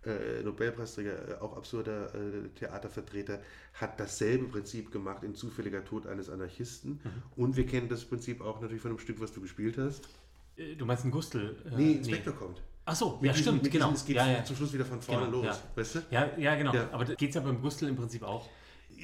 [0.06, 3.42] äh, Nobelpreisträger, äh, auch absurder äh, Theatervertreter,
[3.74, 7.00] hat dasselbe Prinzip gemacht in Zufälliger Tod eines Anarchisten.
[7.04, 7.24] Mhm.
[7.36, 10.08] Und wir kennen das Prinzip auch natürlich von einem Stück, was du gespielt hast.
[10.58, 11.56] Äh, du meinst ein Gustel?
[11.66, 12.40] Äh, nee, Inspektor nee.
[12.40, 12.62] kommt.
[12.86, 13.86] Ach so, ja, diesem, stimmt, genau.
[13.92, 14.44] Diesem, es geht ja, ja.
[14.44, 15.58] zum Schluss wieder von vorne genau, los, ja.
[15.76, 16.00] weißt du?
[16.10, 16.74] Ja, ja genau.
[16.74, 16.90] Ja.
[16.92, 18.50] Aber geht es ja beim Gustel im Prinzip auch.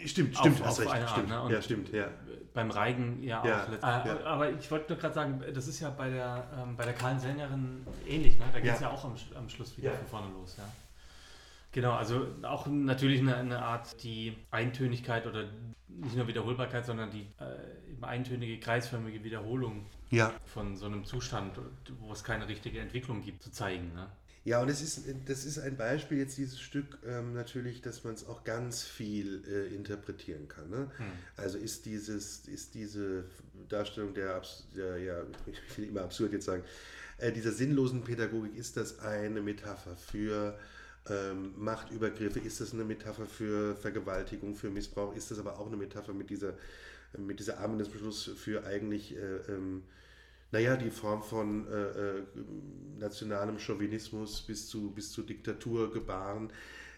[0.05, 1.31] Stimmt, stimmt, auf, auf recht, eine stimmt.
[1.31, 1.47] Art.
[1.47, 1.55] Ne?
[1.55, 2.07] Ja, stimmt, ja.
[2.53, 4.05] Beim Reigen ja, ja auch.
[4.05, 6.93] Äh, aber ich wollte nur gerade sagen, das ist ja bei der, ähm, bei der
[6.93, 8.37] Kahlen Sängerin ähnlich.
[8.37, 8.45] Ne?
[8.51, 8.91] Da geht es ja.
[8.91, 10.55] auch am, am Schluss wieder von vorne los.
[10.57, 10.63] Ja.
[11.71, 15.45] Genau, also auch natürlich eine, eine, Art, die Eintönigkeit oder
[15.87, 20.33] nicht nur Wiederholbarkeit, sondern die äh, eintönige, kreisförmige Wiederholung ja.
[20.45, 21.59] von so einem Zustand,
[21.99, 23.93] wo es keine richtige Entwicklung gibt, zu zeigen.
[23.93, 24.07] Ne?
[24.47, 28.13] Ja, und es ist, das ist ein Beispiel jetzt dieses Stück ähm, natürlich, dass man
[28.13, 30.69] es auch ganz viel äh, interpretieren kann.
[30.69, 30.89] Ne?
[30.95, 31.05] Hm.
[31.35, 33.25] Also ist dieses, ist diese
[33.67, 34.41] Darstellung der,
[34.73, 36.63] der, ja, ich will immer absurd jetzt sagen,
[37.17, 40.57] äh, dieser sinnlosen Pädagogik, ist das eine Metapher für
[41.09, 45.77] ähm, Machtübergriffe, ist das eine Metapher für Vergewaltigung, für Missbrauch, ist das aber auch eine
[45.77, 46.53] Metapher mit dieser,
[47.17, 49.83] mit dieser Armendesbeschluss für eigentlich, äh, ähm,
[50.51, 52.23] naja, die Form von äh, äh,
[52.99, 56.51] nationalem Chauvinismus bis zu, bis zu Diktatur gebaren.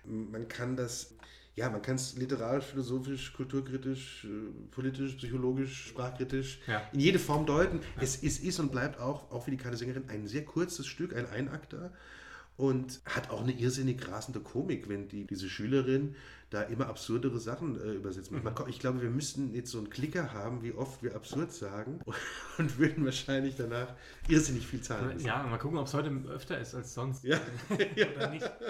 [0.05, 1.15] Man kann das,
[1.55, 6.87] ja, man kann es literarisch, philosophisch, kulturkritisch, äh, politisch, psychologisch, sprachkritisch ja.
[6.93, 7.77] in jede Form deuten.
[7.77, 8.03] Ja.
[8.03, 11.15] Es, es ist und bleibt auch, auch für die kleine Sängerin, ein sehr kurzes Stück,
[11.15, 11.91] ein Einakter
[12.59, 16.15] und hat auch eine irrsinnig rasende Komik, wenn die, diese Schülerin
[16.49, 18.33] da immer absurdere Sachen äh, übersetzt.
[18.33, 18.41] Mhm.
[18.67, 22.01] Ich glaube, wir müssten jetzt so einen Klicker haben, wie oft wir absurd sagen
[22.57, 23.95] und würden wahrscheinlich danach
[24.27, 25.13] irrsinnig viel zahlen.
[25.13, 25.25] Müssen.
[25.25, 27.23] Ja, mal gucken, ob es heute öfter ist als sonst.
[27.23, 27.39] Ja.
[28.15, 28.51] Oder nicht.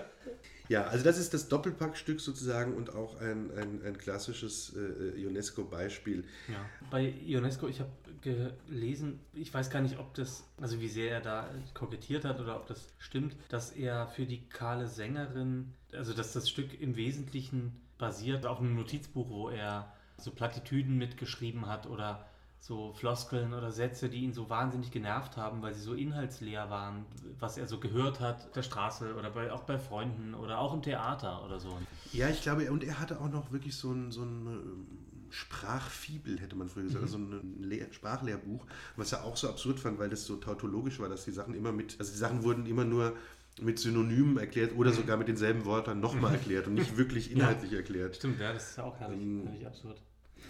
[0.70, 6.24] Ja, also das ist das Doppelpackstück sozusagen und auch ein, ein, ein klassisches äh, UNESCO-Beispiel.
[6.48, 6.64] Ja.
[6.92, 7.90] Bei UNESCO, ich habe
[8.22, 12.56] gelesen, ich weiß gar nicht, ob das, also wie sehr er da kokettiert hat oder
[12.56, 17.82] ob das stimmt, dass er für die kahle Sängerin, also dass das Stück im Wesentlichen
[17.98, 22.29] basiert auf einem Notizbuch, wo er so Plattitüden mitgeschrieben hat oder
[22.60, 27.06] so Floskeln oder Sätze, die ihn so wahnsinnig genervt haben, weil sie so inhaltsleer waren,
[27.39, 30.74] was er so gehört hat auf der Straße oder bei, auch bei Freunden oder auch
[30.74, 31.78] im Theater oder so.
[32.12, 36.39] Ja, ich glaube, und er hatte auch noch wirklich so ein, so ein äh, Sprachfibel,
[36.39, 37.06] hätte man früher gesagt, mhm.
[37.06, 38.65] also ein Lehr Sprachlehrbuch,
[38.98, 41.72] was er auch so absurd fand, weil das so tautologisch war, dass die Sachen immer
[41.72, 43.15] mit, also die Sachen wurden immer nur
[43.62, 47.78] mit Synonymen erklärt oder sogar mit denselben Wörtern nochmal erklärt und nicht wirklich inhaltlich ja.
[47.78, 48.17] erklärt.
[48.17, 50.02] Stimmt, ja, das ist ja auch herrlich, ähm, herrlich absurd.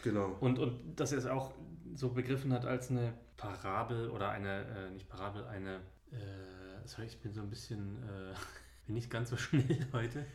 [0.04, 0.38] Genau.
[0.40, 1.54] Und, und dass er es auch
[1.96, 5.76] so begriffen hat als eine Parabel oder eine, äh, nicht Parabel, eine,
[6.12, 8.34] äh, sorry, ich bin so ein bisschen, äh,
[8.86, 10.26] bin nicht ganz so schnell heute.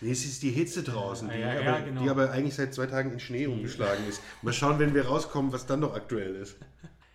[0.00, 2.02] Nee, es ist die Hitze draußen, die, ja, ja, aber, genau.
[2.02, 4.22] die aber eigentlich seit zwei Tagen in Schnee umgeschlagen ist.
[4.42, 6.56] Mal schauen, wenn wir rauskommen, was dann noch aktuell ist.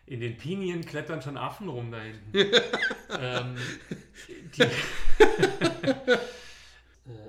[0.05, 2.57] In den Pinien klettern schon Affen rum da hinten.
[3.17, 3.55] ähm,
[4.27, 6.17] die, äh,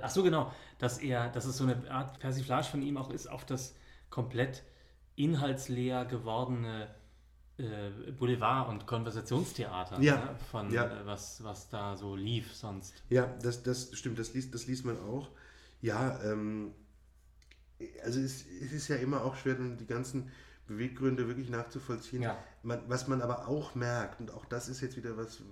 [0.00, 3.28] ach so, genau, dass er, dass es so eine Art Persiflage von ihm auch ist
[3.28, 3.76] auf das
[4.10, 4.64] komplett
[5.16, 6.88] inhaltsleer gewordene
[7.59, 10.16] äh, Boulevard- und Konversationstheater, Ja.
[10.16, 10.37] ne?
[10.51, 10.87] von Ja.
[10.87, 12.94] äh, was, was da so lief sonst.
[13.11, 15.29] Ja, das, das stimmt, das liest, das liest man auch.
[15.81, 16.72] Ja, ähm,
[18.05, 20.31] also es, es ist ja immer auch schwer, die ganzen
[20.66, 22.22] Beweggründe wirklich nachzuvollziehen.
[22.22, 22.38] Ja.
[22.62, 25.42] Man, was man aber auch merkt, und auch das ist jetzt wieder was,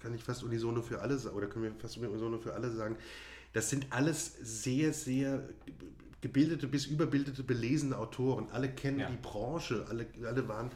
[0.00, 2.96] kann ich fast unisono für alle sagen, oder können wir fast unisono für alle sagen,
[3.52, 5.48] das sind alles sehr, sehr
[6.20, 8.48] gebildete bis überbildete, belesene Autoren.
[8.50, 9.08] Alle kennen Ja.
[9.10, 10.70] die Branche, alle, alle waren,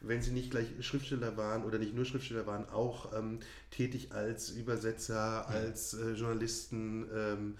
[0.00, 4.50] wenn sie nicht gleich Schriftsteller waren oder nicht nur Schriftsteller waren, auch ähm, tätig als
[4.50, 7.56] Übersetzer, als äh, Journalisten, ähm,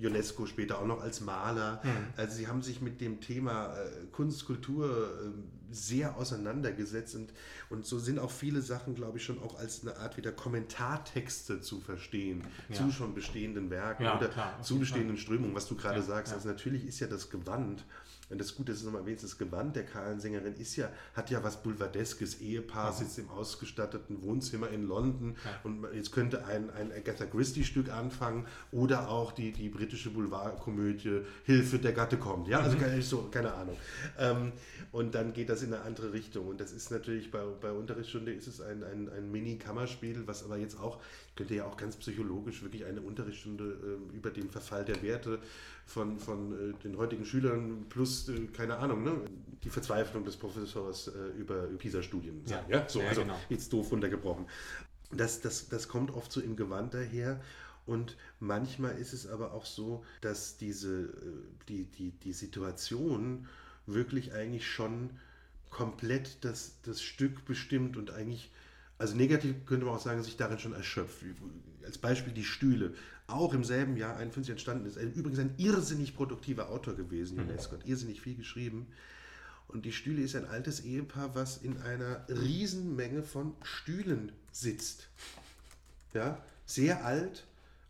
[0.00, 1.82] äh, UNESCO später auch noch als Maler.
[2.16, 7.32] Also sie haben sich mit dem Thema äh, Kunst, Kultur ähm, sehr auseinandergesetzt und,
[7.70, 11.60] und so sind auch viele Sachen, glaube ich, schon auch als eine Art wieder Kommentartexte
[11.60, 12.76] zu verstehen Ja.
[12.76, 16.32] zu schon bestehenden Werken Ja, oder klar, zu bestehenden Strömungen, was du gerade sagst.
[16.32, 17.84] Also natürlich ist ja das Gewand,
[18.28, 21.42] und das Gute ist nochmal erwähnt, das Gewand der kahlen Sängerin ist ja, hat ja
[21.44, 22.40] was Boulevardeskes.
[22.40, 25.60] Ehepaar sitzt im ausgestatteten Wohnzimmer in London Ja.
[25.64, 31.78] und jetzt könnte ein, ein Agatha Christie-Stück anfangen oder auch die, die britische Boulevardkomödie Hilfe,
[31.78, 32.48] der Gatte kommt.
[32.48, 32.64] Ja, Mhm.
[32.64, 33.76] also keine, so, keine Ahnung.
[34.18, 34.52] Ähm,
[34.92, 36.48] und dann geht das in eine andere Richtung.
[36.48, 40.56] Und das ist natürlich bei, bei Unterrichtsstunde ist es ein, ein, ein Mini-Kammerspiel, was aber
[40.56, 41.00] jetzt auch,
[41.36, 45.38] könnte ja auch ganz psychologisch wirklich eine Unterrichtsstunde äh, über den Verfall der Werte
[45.84, 49.20] von, von äh, den heutigen Schülern plus, äh, keine Ahnung, ne,
[49.62, 52.64] die Verzweiflung des Professors äh, über PISA-Studien sein.
[52.68, 52.80] Ja.
[52.80, 53.38] Ja, so, Ja, also genau.
[53.48, 54.46] jetzt doof runtergebrochen.
[55.12, 57.40] Das, das, das kommt oft so im Gewand daher.
[57.84, 61.08] Und manchmal ist es aber auch so, dass diese, äh,
[61.68, 63.46] die, die, die Situation
[63.86, 65.10] wirklich eigentlich schon
[65.70, 68.50] komplett das, das Stück bestimmt und eigentlich,
[68.98, 71.22] also negativ könnte man auch sagen, sich darin schon erschöpft.
[71.84, 72.94] Als Beispiel die Stühle.
[73.26, 74.96] Auch im selben Jahr 51 entstanden ist.
[74.96, 78.86] Übrigens ein irrsinnig produktiver Autor gewesen, UNESCO, hat irrsinnig viel geschrieben.
[79.68, 85.08] Und die Stühle ist ein altes Ehepaar, was in einer Riesenmenge von Stühlen sitzt.
[86.14, 87.44] Ja, sehr alt,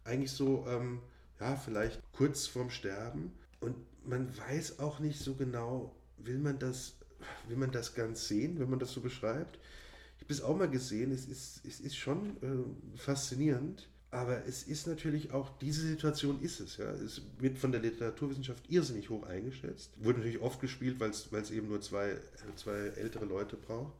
[0.04, 1.00] eigentlich so, ähm,
[1.38, 3.32] ja, vielleicht kurz vorm Sterben.
[3.60, 6.94] Und man weiß auch nicht so genau, will man das,
[7.46, 9.58] will man das ganz sehen, wenn man das so beschreibt.
[10.28, 13.88] Ich habe es auch mal gesehen, es ist, es ist schon äh, faszinierend.
[14.10, 16.78] Aber es ist natürlich auch, diese Situation ist es.
[16.78, 16.90] Ja.
[16.90, 19.92] Es wird von der Literaturwissenschaft irrsinnig hoch eingeschätzt.
[19.98, 22.16] Wurde natürlich oft gespielt, weil es weil es eben nur zwei,
[22.56, 23.92] zwei ältere Leute braucht.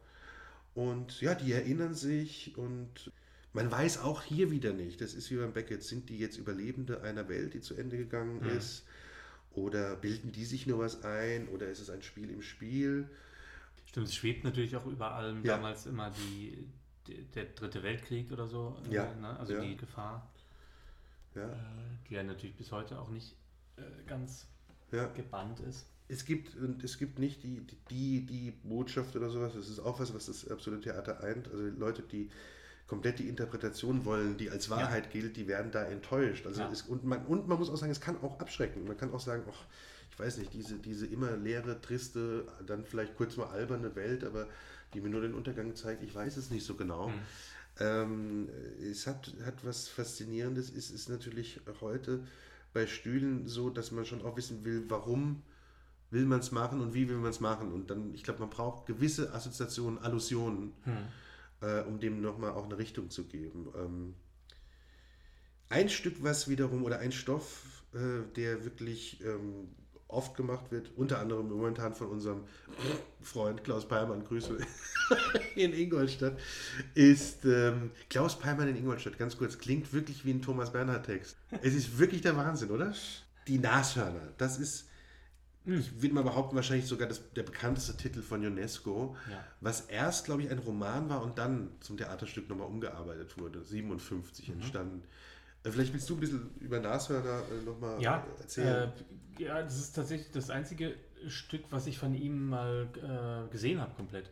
[0.75, 3.11] Und ja, die erinnern sich und
[3.53, 7.01] man weiß auch hier wieder nicht, das ist wie beim Beckett, sind die jetzt Überlebende
[7.01, 8.57] einer Welt, die zu Ende gegangen Mhm.
[8.57, 8.83] ist?
[9.51, 11.47] Oder bilden die sich nur was ein?
[11.49, 13.09] Oder ist es ein Spiel im Spiel?
[13.87, 15.55] Stimmt, es schwebt natürlich auch über allem Ja.
[15.55, 16.67] damals immer die,
[17.07, 18.77] die, der dritte Weltkrieg oder so.
[18.89, 19.39] äh, Ja, Ne?
[19.39, 19.61] Also ja.
[19.61, 20.29] die Gefahr,
[21.35, 21.55] Ja, äh,
[22.09, 23.35] die ja natürlich bis heute auch nicht
[23.77, 24.47] äh, ganz
[25.15, 25.85] gebannt ist.
[26.09, 29.99] Es gibt, und es gibt nicht die, die, die Botschaft oder sowas, das ist auch
[29.99, 31.49] was, was das absolute Theater eint.
[31.49, 32.29] Also Leute, die
[32.87, 36.45] komplett die Interpretation wollen, die als Wahrheit gilt, die werden da enttäuscht.
[36.47, 38.85] Also es, und, man, und man muss auch sagen, es kann auch abschrecken.
[38.87, 39.65] Man kann auch sagen, ach,
[40.17, 44.47] ich weiß nicht, diese, diese immer leere, triste, dann vielleicht kurz mal alberne Welt, aber
[44.95, 47.09] die mir nur den Untergang zeigt, ich weiß es nicht so genau.
[47.09, 47.13] Mhm.
[47.79, 48.49] Ähm,
[48.81, 52.23] es hat, hat was Faszinierendes, es ist natürlich heute
[52.73, 55.43] bei Stühlen so, dass man schon auch wissen will, warum
[56.09, 57.71] will man es machen und wie will man es machen.
[57.71, 60.97] Und dann, ich glaube, man braucht gewisse Assoziationen, Allusionen, Hm.
[61.61, 63.67] äh, um dem nochmal auch eine Richtung zu geben.
[63.75, 64.15] Ähm,
[65.69, 69.69] ein Stück, was wiederum, oder ein Stoff, äh, der wirklich ähm,
[70.09, 72.43] oft gemacht wird, unter anderem momentan von unserem
[73.21, 74.57] Freund Klaus Peimann, Grüße
[75.55, 76.37] in Ingolstadt,
[76.93, 81.35] ist ähm, Klaus Peimann in Ingolstadt, ganz kurz, klingt wirklich wie ein Thomas Bernhard-Text.
[81.61, 82.93] Es ist wirklich der Wahnsinn, oder?
[83.47, 84.87] Die Nashörner, das ist,
[85.65, 89.43] ich würde mal behaupten, wahrscheinlich sogar das, der bekannteste Titel von UNESCO, Ja.
[89.59, 94.49] was erst, glaube ich, ein Roman war und dann zum Theaterstück nochmal umgearbeitet wurde, 57
[94.49, 95.03] entstanden.
[95.67, 98.91] Äh, Vielleicht willst du ein bisschen über Nashörner äh, nochmal Ja, erzählen.
[99.37, 100.95] äh, ja, das ist tatsächlich das einzige
[101.27, 104.31] Stück, was ich von ihm mal äh, gesehen habe, komplett.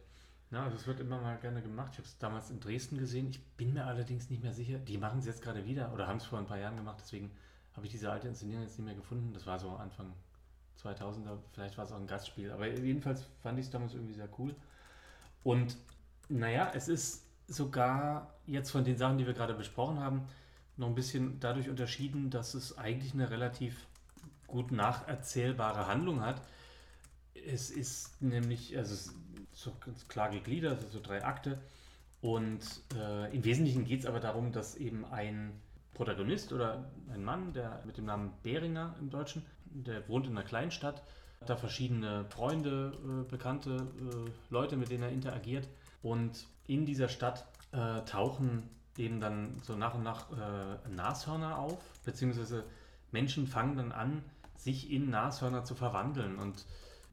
[0.51, 1.89] Ja, also es wird immer mal gerne gemacht.
[1.93, 3.27] Ich habe es damals in Dresden gesehen.
[3.29, 4.77] Ich bin mir allerdings nicht mehr sicher.
[4.77, 6.97] Die machen es jetzt gerade wieder oder haben es vor ein paar Jahren gemacht.
[7.01, 7.31] Deswegen
[7.73, 9.33] habe ich diese alte Inszenierung jetzt nicht mehr gefunden.
[9.33, 10.13] Das war so Anfang
[10.81, 11.37] 2000er.
[11.51, 12.51] Vielleicht war es auch ein Gastspiel.
[12.51, 14.55] Aber jedenfalls fand ich es damals irgendwie sehr cool.
[15.43, 15.77] Und
[16.29, 20.25] naja, es ist sogar jetzt von den Sachen, die wir gerade besprochen haben,
[20.77, 23.87] noch ein bisschen dadurch unterschieden, dass es eigentlich eine relativ
[24.47, 26.41] gut nacherzählbare Handlung hat.
[27.33, 29.15] Es ist nämlich, also es ist
[29.53, 31.59] so ganz klar gegliedert, also so drei Akte.
[32.21, 32.61] Und
[32.95, 35.61] äh, im Wesentlichen geht es aber darum, dass eben ein
[35.93, 40.45] Protagonist oder ein Mann, der mit dem Namen Beringer im Deutschen, der wohnt in einer
[40.45, 41.03] Kleinstadt
[41.41, 45.67] Hat da verschiedene Freunde, äh, bekannte äh, Leute, mit denen er interagiert.
[46.01, 51.79] Und in dieser Stadt äh, tauchen eben dann so nach und nach äh, Nashörner auf,
[52.03, 52.63] beziehungsweise
[53.11, 54.23] Menschen fangen dann an,
[54.57, 56.65] sich in Nashörner zu verwandeln und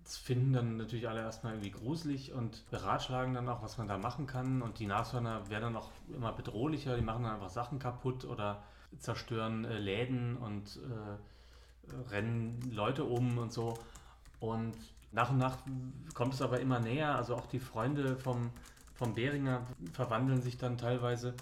[0.04, 3.98] das finden dann natürlich alle erstmal irgendwie gruselig und beratschlagen dann auch, was man da
[3.98, 4.60] machen kann.
[4.62, 8.62] Und die Nashörner werden dann auch immer bedrohlicher, die machen dann einfach Sachen kaputt oder
[8.98, 13.74] zerstören äh, Läden und äh, rennen Leute um und so.
[14.40, 14.74] Und
[15.12, 15.58] nach und nach
[16.14, 17.14] kommt es aber immer näher.
[17.14, 18.50] Also auch die Freunde vom,
[18.94, 21.34] vom Beringer verwandeln sich dann teilweise.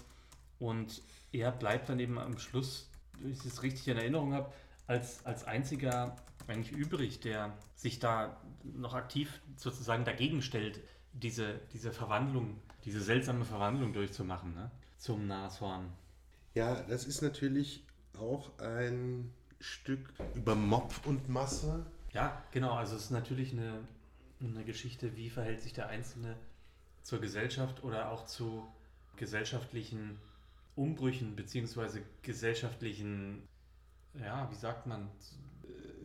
[0.61, 2.87] Und er bleibt dann eben am Schluss,
[3.19, 4.53] wenn ich das richtig in Erinnerung habe,
[4.85, 6.15] als, als einziger
[6.47, 10.79] eigentlich übrig, der sich da noch aktiv sozusagen dagegen stellt,
[11.13, 14.69] diese, diese Verwandlung, diese seltsame Verwandlung durchzumachen ne?
[14.97, 15.91] zum Nashorn.
[16.53, 17.83] Ja, das ist natürlich
[18.19, 21.87] auch ein Stück über Mob und Masse.
[22.13, 22.73] Ja, genau.
[22.73, 23.79] Also es ist natürlich eine,
[24.39, 26.35] eine Geschichte, wie verhält sich der Einzelne
[27.01, 28.67] zur Gesellschaft oder auch zu
[29.15, 30.19] gesellschaftlichen
[30.75, 33.43] Umbrüchen beziehungsweise gesellschaftlichen,
[34.19, 35.09] ja, wie sagt man?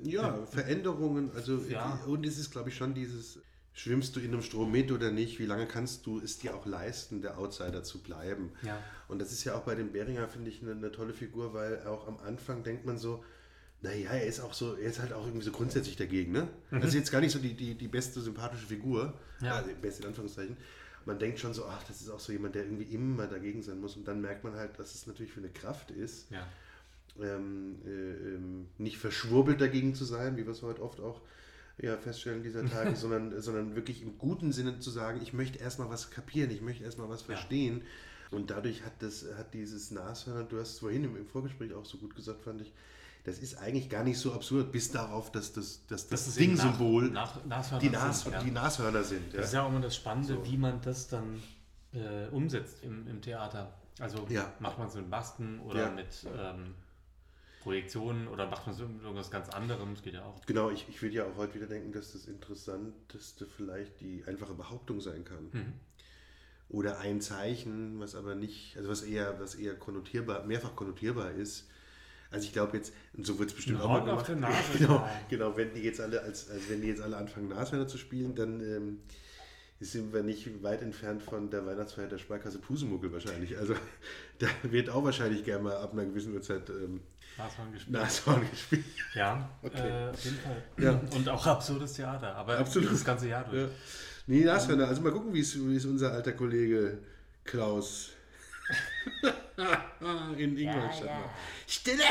[0.03, 1.31] Ja, Veränderungen.
[1.35, 2.01] Also Ja.
[2.07, 3.41] und es ist, glaube ich, schon dieses.
[3.73, 5.39] Schwimmst du in einem Strom mit oder nicht?
[5.39, 8.53] Wie lange kannst du es dir auch leisten, der Outsider zu bleiben?
[8.63, 8.83] Ja.
[9.07, 11.87] Und das ist ja auch bei dem Beringer, finde ich, eine, eine tolle Figur, weil
[11.87, 13.23] auch am Anfang denkt man so,
[13.83, 16.49] naja, er ist auch so, er ist halt auch irgendwie so grundsätzlich dagegen, ne?
[16.71, 19.47] Das ist jetzt gar nicht so die, die, die beste sympathische Figur, Mhm.
[19.47, 19.57] Ja.
[19.57, 20.57] also beste in Anführungszeichen.
[21.07, 23.81] Man denkt schon so, ach, das ist auch so jemand, der irgendwie immer dagegen sein
[23.81, 23.97] muss.
[23.97, 26.47] Und dann merkt man halt, dass es natürlich für eine Kraft ist, Ja.
[27.21, 27.91] ähm, äh,
[28.35, 31.21] ähm, nicht verschwurbelt dagegen zu sein, wie wir es heute oft auch
[31.79, 35.89] ja, feststellen dieser Tage, sondern, sondern wirklich im guten Sinne zu sagen, ich möchte erstmal
[35.91, 37.83] was kapieren, ich möchte erstmal was verstehen.
[38.33, 41.85] Und dadurch hat das, hat dieses Nashörner, du hast es vorhin im, im Vorgespräch auch
[41.85, 42.73] so gut gesagt, fand ich,
[43.27, 47.11] das ist eigentlich gar nicht so absurd, bis darauf, dass das, dass das, eben Ding-Symbol
[47.11, 48.41] nach, nach, die, Nas sind, ja.
[48.41, 49.33] die Nashörner sind.
[49.33, 49.39] Ja.
[49.39, 50.47] Das ist ja auch immer das Spannende, So.
[50.47, 51.43] wie man das dann
[51.93, 53.75] äh, umsetzt im, im Theater.
[53.99, 54.53] Also Ja.
[54.61, 56.07] macht man es mit Masken oder mit
[56.39, 56.75] ähm,
[57.65, 60.41] Projektionen oder macht man es mit irgendwas ganz anderem, das geht ja auch.
[60.47, 64.55] Genau, ich, ich würde ja auch heute wieder denken, dass das Interessanteste vielleicht die einfache
[64.55, 65.49] Behauptung sein kann.
[65.51, 65.73] Mhm.
[66.69, 71.69] Oder ein Zeichen, was aber nicht, also was eher, was eher konnotierbar, mehrfach konnotierbar ist.
[72.31, 74.27] Also ich glaube jetzt, und so wird es bestimmt auch mal gemacht.
[74.79, 77.99] genau, genau, wenn die jetzt alle als, also wenn die jetzt alle anfangen, Nashörner zu
[77.99, 78.99] spielen, dann ähm,
[79.81, 83.57] sind wir nicht weit entfernt von der Weihnachtsfeier der Sparkasse Pusemuckel wahrscheinlich.
[83.59, 83.75] Also
[84.39, 87.01] da wird auch wahrscheinlich gerne mal ab einer gewissen Uhrzeit ähm,
[87.39, 87.93] Nashorn gespielt.
[87.93, 88.85] Nashorn gespielt.
[89.15, 89.89] Ja, Okay.
[89.89, 90.63] äh, auf jeden Fall.
[90.79, 91.01] Ja.
[91.15, 92.93] Und auch absurdes Theater, aber Absolut.
[92.93, 93.63] das ganze Jahr durch.
[93.63, 93.69] Ja.
[94.27, 94.89] Nee, Nashörner.
[94.89, 96.99] Also mal gucken, wie es wie es unser alter Kollege
[97.45, 98.11] Klaus
[100.39, 101.31] in Ingolstadt macht.
[101.67, 102.03] Stille!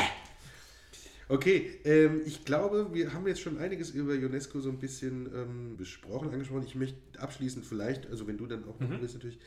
[1.28, 5.76] Okay, ähm, ich glaube, wir haben jetzt schon einiges über UNESCO so ein bisschen ähm,
[5.76, 6.64] besprochen, angesprochen.
[6.64, 9.38] Ich möchte abschließend vielleicht, also wenn du dann auch noch willst natürlich,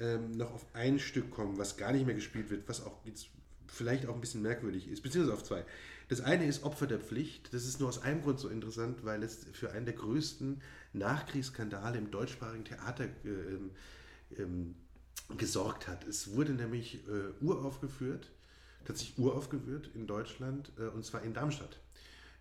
[0.00, 3.28] ähm, noch auf ein Stück kommen, was gar nicht mehr gespielt wird, was auch jetzt
[3.68, 5.64] vielleicht auch ein bisschen merkwürdig ist, beziehungsweise auf zwei.
[6.08, 7.54] Das eine ist Opfer der Pflicht.
[7.54, 10.60] Das ist nur aus einem Grund so interessant, weil es für einen der größten
[10.92, 13.70] Nachkriegsskandale im deutschsprachigen Theater äh, ähm,
[14.36, 14.74] ähm,
[15.36, 16.06] gesorgt hat.
[16.06, 18.30] Es wurde nämlich äh, uraufgeführt,
[18.84, 21.78] tatsächlich uraufgeführt in Deutschland, äh, und zwar in Darmstadt.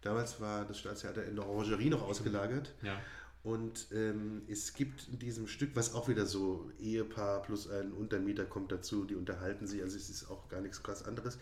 [0.01, 2.73] Damals war das Staatstheater in der Orangerie noch ausgelagert.
[2.81, 2.99] Ja.
[3.43, 8.45] Und ähm, es gibt in diesem Stück, was auch wieder so Ehepaar plus ein Untermieter
[8.45, 11.37] kommt dazu, die unterhalten sich, also es ist auch gar nichts krass anderes.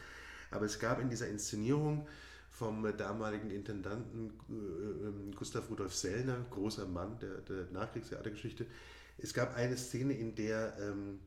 [0.50, 2.08] Aber es gab in dieser Inszenierung
[2.50, 8.66] vom damaligen Intendanten äh, ähm, Gustav Rudolf Sellner, großer Mann der, der Nachkriegstheatergeschichte,
[9.18, 11.20] es gab eine Szene, in der ähm,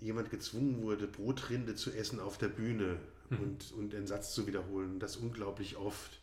[0.00, 2.98] jemand gezwungen wurde, Brotrinde zu essen auf der Bühne
[3.30, 4.98] und, und den Satz zu wiederholen.
[4.98, 6.20] Das unglaublich oft.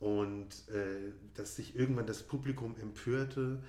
[0.00, 3.62] Und äh, dass sich irgendwann das Publikum empörte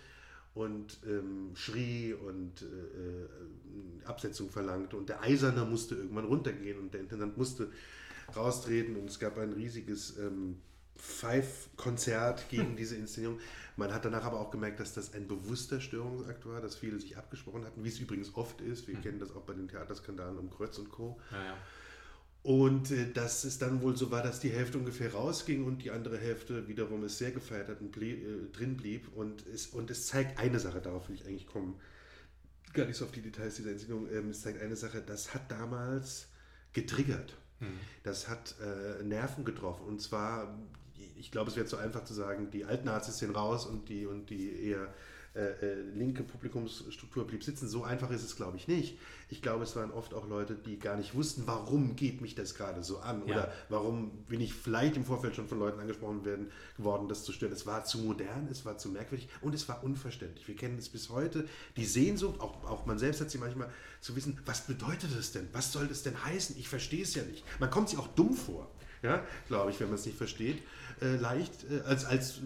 [0.53, 4.97] und ähm, schrie und äh, äh, Absetzung verlangte.
[4.97, 7.71] Und der Eiserne musste irgendwann runtergehen und der Intendant musste
[8.35, 8.95] raustreten.
[8.95, 10.57] Und es gab ein riesiges ähm,
[10.97, 13.39] Pfeifkonzert gegen diese Inszenierung.
[13.77, 17.17] Man hat danach aber auch gemerkt, dass das ein bewusster Störungsakt war, dass viele sich
[17.17, 18.87] abgesprochen hatten, wie es übrigens oft ist.
[18.87, 21.19] Wir kennen das auch bei den Theaterskandalen um Krötz und Co.
[21.31, 21.57] Ja, ja.
[22.43, 25.89] Und äh, dass es dann wohl so war, dass die Hälfte ungefähr rausging und die
[25.91, 29.09] andere Hälfte wiederum es sehr gefeiert hat und blieb, äh, drin blieb.
[29.15, 31.79] Und es, und es zeigt eine Sache, darauf will ich eigentlich kommen.
[32.73, 34.07] Gar nicht so auf die Details dieser Inszenierung.
[34.11, 36.27] Ähm, es zeigt eine Sache, das hat damals
[36.71, 37.35] getriggert.
[38.03, 39.85] Das hat äh, Nerven getroffen.
[39.87, 40.57] Und zwar,
[41.17, 44.29] ich glaube, es wäre zu einfach zu sagen, die Altnazis sind raus und die, und
[44.29, 44.93] die eher
[45.35, 47.67] äh, äh, linke Publikumsstruktur blieb sitzen.
[47.67, 48.97] So einfach ist es, glaube ich, nicht.
[49.29, 52.55] Ich glaube, es waren oft auch Leute, die gar nicht wussten, warum geht mich das
[52.55, 53.33] gerade so an Ja.
[53.33, 57.33] oder warum bin ich vielleicht im Vorfeld schon von Leuten angesprochen werden, geworden, das zu
[57.33, 57.51] stören.
[57.51, 60.47] Es war zu modern, es war zu merkwürdig und es war unverständlich.
[60.47, 61.45] Wir kennen es bis heute.
[61.75, 63.69] Die Sehnsucht, auch, auch man selbst hat sie manchmal,
[63.99, 65.49] zu wissen, was bedeutet das denn?
[65.51, 66.55] Was soll das denn heißen?
[66.57, 67.43] Ich verstehe es ja nicht.
[67.59, 68.71] Man kommt sich auch dumm vor.
[69.05, 70.61] Ja, glaube ich, wenn man es nicht versteht,
[71.01, 72.37] äh, leicht äh, als, als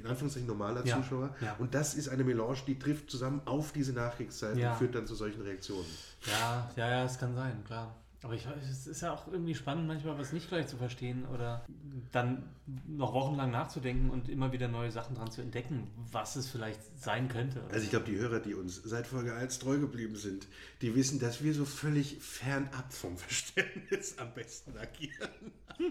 [0.00, 1.34] in Anführungszeichen normaler Ja, Zuschauer.
[1.40, 1.54] ja.
[1.58, 4.72] Und das ist eine Melange, die trifft zusammen auf diese Nachkriegszeit Ja.
[4.72, 5.86] und führt dann zu solchen Reaktionen.
[6.26, 7.94] Ja, ja, ja, es kann sein, klar.
[8.22, 11.64] Aber ich, es ist ja auch irgendwie spannend, manchmal was nicht gleich zu verstehen oder
[12.10, 12.48] dann
[12.88, 17.28] noch wochenlang nachzudenken und immer wieder neue Sachen dran zu entdecken, was es vielleicht sein
[17.28, 17.62] könnte.
[17.70, 20.48] Also ich glaube, die Hörer, die uns seit Folge 1 treu geblieben sind,
[20.82, 25.52] die wissen, dass wir so völlig fernab vom Verständnis am besten agieren.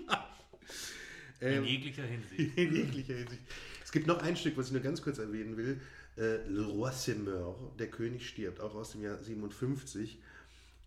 [1.39, 2.39] in Ähm, jeglicher Hinsicht.
[2.57, 3.41] in jeglicher Hinsicht.
[3.85, 5.79] Es gibt noch ein Stück, was ich nur ganz kurz erwähnen will.
[6.17, 10.19] Äh, Le Roi se meurt, der König stirbt, auch aus dem Jahr 57.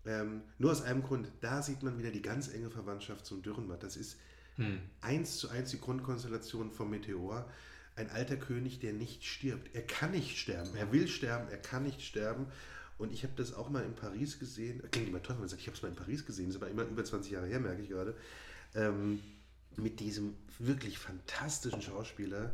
[0.06, 3.82] Ähm, nur aus einem Grund, da sieht man wieder die ganz enge Verwandtschaft zum Dürrenmatt.
[3.82, 4.18] Das ist
[5.00, 7.48] eins zu eins die Grundkonstellation vom Meteor.
[7.96, 9.74] Ein alter König, der nicht stirbt.
[9.74, 10.74] Er kann nicht sterben.
[10.76, 12.46] Er will sterben, er kann nicht sterben.
[12.98, 14.82] Und ich habe das auch mal in Paris gesehen.
[14.90, 16.46] Klingt immer toll, wenn man sagt, ich habe es mal in Paris gesehen.
[16.46, 18.14] Das ist aber immer über 20 Jahre her, merke ich gerade.
[18.74, 19.20] Ähm,
[19.76, 22.52] mit diesem wirklich fantastischen Schauspieler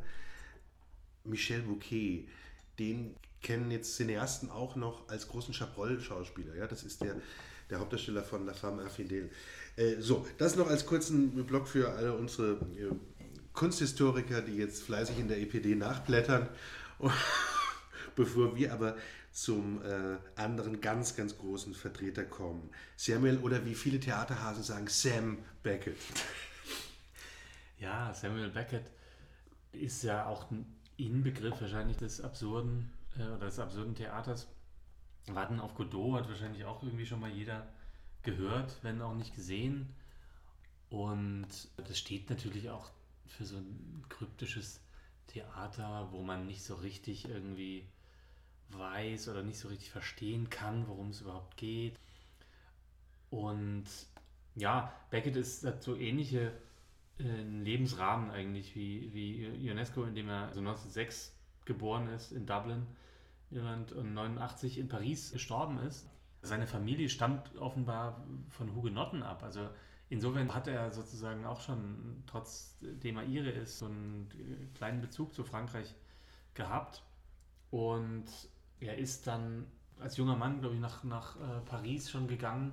[1.25, 2.29] Michel Bouquet.
[2.79, 6.55] Den kennen jetzt Cineasten auch noch als großen Chabrol-Schauspieler.
[6.55, 7.17] Ja, das ist der,
[7.71, 9.29] der Hauptdarsteller von La Femme Infidèle.
[9.77, 12.91] Äh, so, das noch als kurzen Block für alle unsere äh,
[13.53, 16.49] Kunsthistoriker, die jetzt fleißig in der EPD nachblättern.
[18.17, 18.97] Bevor wir aber
[19.33, 22.71] zum äh, anderen ganz, ganz großen Vertreter kommen.
[22.97, 25.97] Samuel oder wie viele Theaterhasen sagen, Sam Beckett.
[27.79, 28.91] Ja, Samuel Beckett
[29.73, 30.65] ist ja auch ein
[30.97, 34.49] Inbegriff wahrscheinlich des absurden äh, oder des absurden Theaters.
[35.29, 37.69] Warten auf Godot hat wahrscheinlich auch irgendwie schon mal jeder
[38.23, 39.95] gehört, wenn auch nicht gesehen.
[40.89, 42.91] Und das steht natürlich auch
[43.27, 44.81] für so ein kryptisches
[45.27, 47.89] Theater, wo man nicht so richtig irgendwie
[48.71, 51.99] weiß oder nicht so richtig verstehen kann, worum es überhaupt geht.
[53.31, 53.85] Und
[54.55, 56.53] ja, Beckett ist hat so ähnliche
[57.19, 62.87] äh, Lebensrahmen eigentlich wie, wie Ionesco, in dem er so 1906 geboren ist in Dublin,
[63.51, 66.09] Irland und 89 in Paris gestorben ist.
[66.43, 69.43] Seine Familie stammt offenbar von Hugenotten ab.
[69.43, 69.69] Also
[70.09, 75.35] insofern hat er sozusagen auch schon, trotzdem er Ire ist, so einen äh, kleinen Bezug
[75.35, 75.95] zu Frankreich
[76.55, 77.03] gehabt.
[77.71, 78.27] Und
[78.81, 79.67] er ist dann
[80.01, 82.73] als junger Mann, glaube ich, nach, nach äh, Paris schon gegangen,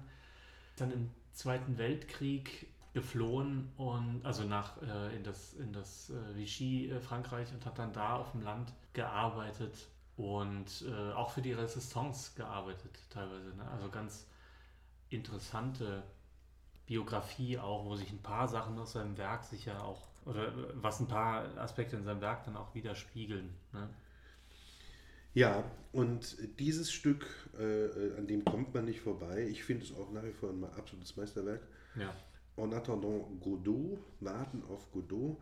[0.77, 6.91] dann im Zweiten Weltkrieg geflohen und also nach äh, in das in das äh, Vichy
[6.91, 11.53] äh, Frankreich und hat dann da auf dem Land gearbeitet und äh, auch für die
[11.53, 13.55] Resistance gearbeitet teilweise.
[13.55, 13.67] Ne?
[13.71, 14.27] Also ganz
[15.09, 16.03] interessante
[16.85, 20.99] Biografie auch, wo sich ein paar Sachen aus seinem Werk sicher auch oder äh, was
[20.99, 23.49] ein paar Aspekte in seinem Werk dann auch widerspiegeln.
[23.71, 23.89] Ne?
[25.33, 27.25] Ja, und dieses Stück,
[27.57, 29.47] äh, an dem kommt man nicht vorbei.
[29.49, 31.61] Ich finde es auch nach wie vor ein absolutes Meisterwerk.
[31.95, 32.13] Ja.
[32.55, 35.41] En attendant Godot, Warten auf Godot, äh,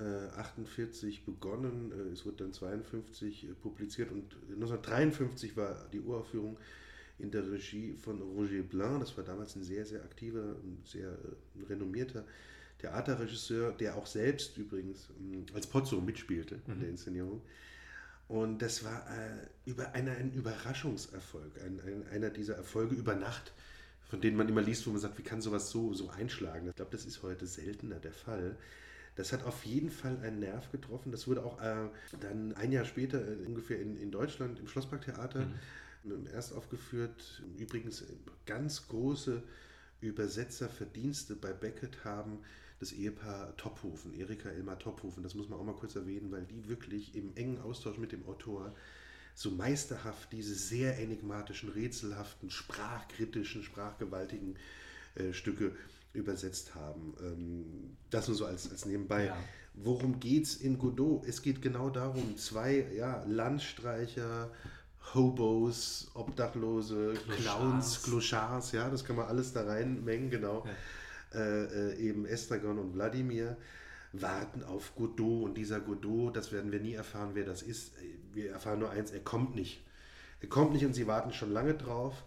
[0.00, 6.58] 48 begonnen, äh, es wurde dann 52 äh, publiziert und 1953 war die Uraufführung
[7.18, 9.00] in der Regie von Roger Blanc.
[9.00, 12.24] Das war damals ein sehr, sehr aktiver, sehr äh, renommierter
[12.78, 17.42] Theaterregisseur, der auch selbst übrigens ähm, als Pozzo mitspielte in der Inszenierung.
[18.28, 23.52] Und das war äh, über eine, ein Überraschungserfolg, ein, ein, einer dieser Erfolge über Nacht,
[24.08, 26.68] von denen man immer liest, wo man sagt, wie kann sowas so, so einschlagen.
[26.68, 28.56] Ich glaube, das ist heute seltener der Fall.
[29.14, 31.12] Das hat auf jeden Fall einen Nerv getroffen.
[31.12, 31.88] Das wurde auch äh,
[32.20, 35.46] dann ein Jahr später äh, ungefähr in, in Deutschland im Schlossparktheater
[36.04, 36.26] mhm.
[36.32, 37.42] erst aufgeführt.
[37.58, 38.04] Übrigens
[38.46, 39.42] ganz große
[40.00, 42.38] Übersetzerverdienste bei Beckett haben
[42.80, 45.22] das Ehepaar Tophofen, Erika Elmar Tophofen.
[45.22, 48.26] Das muss man auch mal kurz erwähnen, weil die wirklich im engen Austausch mit dem
[48.26, 48.74] Autor
[49.34, 54.56] so meisterhaft diese sehr enigmatischen, rätselhaften, sprachkritischen, sprachgewaltigen
[55.14, 55.76] äh, Stücke
[56.12, 57.14] übersetzt haben.
[57.20, 59.26] Ähm, das nur so als, als nebenbei.
[59.26, 59.36] Ja.
[59.74, 61.26] Worum geht es in Godot?
[61.26, 64.50] Es geht genau darum, zwei ja, Landstreicher,
[65.14, 67.42] Hobos, Obdachlose, Clochards.
[67.42, 70.66] Clowns, Clochards, ja, das kann man alles da reinmengen, genau.
[71.34, 73.56] Äh, äh, eben Estragon und Wladimir
[74.12, 77.92] warten auf Godot und dieser Godot, das werden wir nie erfahren, wer das ist.
[78.32, 79.82] Wir erfahren nur eins, er kommt nicht.
[80.40, 82.24] Er kommt nicht und sie warten schon lange drauf.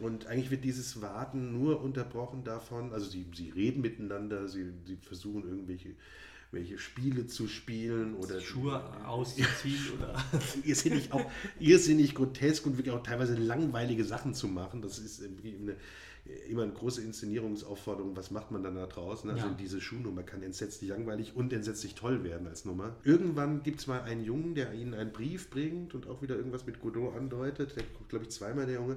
[0.00, 4.96] Und eigentlich wird dieses Warten nur unterbrochen davon, also sie, sie reden miteinander, sie, sie
[4.96, 5.90] versuchen irgendwelche
[6.54, 10.14] welche Spiele zu spielen oder Schuhe auszuziehen oder
[10.64, 11.28] irrsinnig auch
[11.58, 14.80] irrsinnig grotesk und wirklich auch teilweise langweilige Sachen zu machen.
[14.80, 15.76] Das ist eine,
[16.48, 18.16] immer eine große Inszenierungsaufforderung.
[18.16, 19.28] Was macht man dann da draußen?
[19.30, 19.54] Also Ja.
[19.54, 22.96] diese Schuhnummer kann entsetzlich langweilig und entsetzlich toll werden als Nummer.
[23.04, 26.66] Irgendwann gibt es mal einen Jungen, der ihnen einen Brief bringt und auch wieder irgendwas
[26.66, 27.76] mit Godot andeutet.
[27.76, 28.96] Der kommt, glaube ich, zweimal der Junge.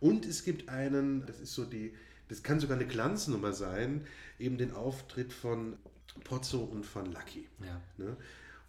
[0.00, 1.94] Und es gibt einen, das ist so die,
[2.28, 4.06] das kann sogar eine Glanznummer sein,
[4.38, 5.76] eben den Auftritt von
[6.24, 7.46] Pozzo und von Lucky.
[7.64, 7.80] ja.
[7.98, 8.16] Ne?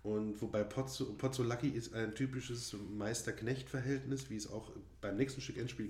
[0.04, 4.72] Und wobei Pozzo, Pozzo Lucky ist ein typisches Meister-Knecht-Verhältnis, wie es auch
[5.02, 5.90] beim nächsten Stück Endspiel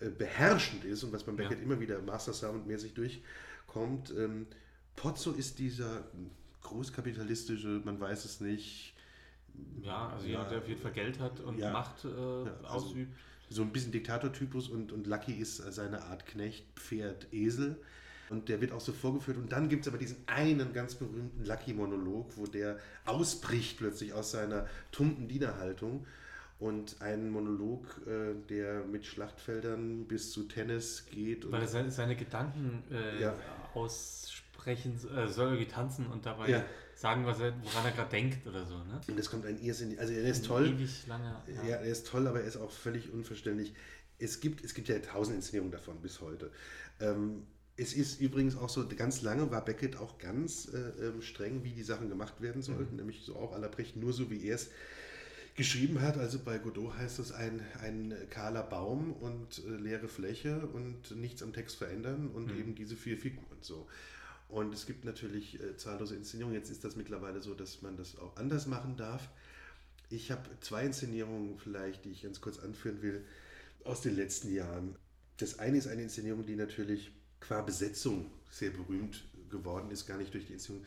[0.00, 1.64] äh, beherrschend ist und was beim Beckett Ja.
[1.64, 4.14] immer wieder Master Sound-mäßig durchkommt.
[4.16, 4.46] Ähm,
[4.96, 6.04] Pozzo ist dieser
[6.62, 8.94] großkapitalistische, man weiß es nicht,
[9.82, 10.30] ja, also Ja.
[10.32, 11.72] jemand, der auf jeden Fall Geld hat und Ja.
[11.72, 13.12] Macht äh, also- ausübt.
[13.50, 17.76] So ein bisschen Diktatortypus und, und Lucky ist seine Art Knecht, Pferd, Esel.
[18.30, 19.36] Und der wird auch so vorgeführt.
[19.36, 24.30] Und dann gibt es aber diesen einen ganz berühmten Lucky-Monolog, wo der ausbricht plötzlich aus
[24.30, 26.06] seiner tumpen Dienerhaltung.
[26.58, 31.44] Und einen Monolog, äh, der mit Schlachtfeldern bis zu Tennis geht.
[31.44, 33.34] Und Weil er seine, seine Gedanken äh, Ja.
[33.74, 36.64] aussprechen äh, soll irgendwie tanzen und dabei Ja.
[36.94, 39.00] Sagen, was er, woran er gerade denkt oder so, ne?
[39.06, 40.68] und es kommt ein irrsinnig, also er ist toll.
[40.68, 41.42] Ewig lange.
[41.66, 41.76] Ja.
[41.76, 43.74] er ist toll, aber er ist auch völlig unverständlich.
[44.18, 46.50] Es gibt, es gibt ja tausend Inszenierungen davon bis heute.
[47.00, 47.42] Ähm,
[47.76, 51.72] es ist übrigens auch so, ganz lange war Beckett auch ganz äh, ähm, streng, wie
[51.72, 54.70] die Sachen gemacht werden sollten, nämlich so auch la Brecht, nur so wie er es
[55.56, 56.16] geschrieben hat.
[56.16, 61.42] Also bei Godot heißt es ein, ein kahler Baum und äh, leere Fläche und nichts
[61.42, 63.88] am Text verändern und eben diese vier Figuren so.
[64.54, 66.56] Und es gibt natürlich äh, zahllose Inszenierungen.
[66.56, 69.28] Jetzt ist das mittlerweile so, dass man das auch anders machen darf.
[70.10, 73.24] Ich habe zwei Inszenierungen vielleicht, die ich ganz kurz anführen will,
[73.82, 74.94] aus den letzten Jahren.
[75.38, 80.32] Das eine ist eine Inszenierung, die natürlich qua Besetzung sehr berühmt geworden ist, gar nicht
[80.32, 80.86] durch die Inszenierung.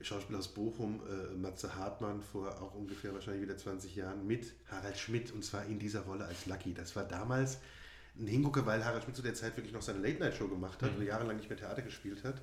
[0.00, 4.98] Schauspieler aus Bochum, äh, Matze Hartmann, vor auch ungefähr wahrscheinlich wieder 20 Jahren, mit Harald
[4.98, 6.74] Schmidt und zwar in dieser Rolle als Lucky.
[6.74, 7.58] Das war damals
[8.18, 11.04] ein Hingucker, weil Harald Schmidt zu der Zeit wirklich noch seine Late-Night-Show gemacht hat und
[11.04, 12.42] jahrelang nicht mehr Theater gespielt hat.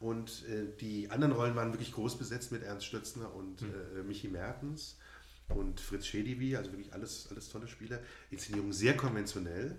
[0.00, 4.28] Und äh, die anderen Rollen waren wirklich groß besetzt mit Ernst Stötzner und äh, Michi
[4.28, 4.96] Mertens
[5.48, 8.00] und Fritz Schedivi, also wirklich alles, alles tolle Spieler.
[8.30, 9.76] Inszenierung sehr konventionell,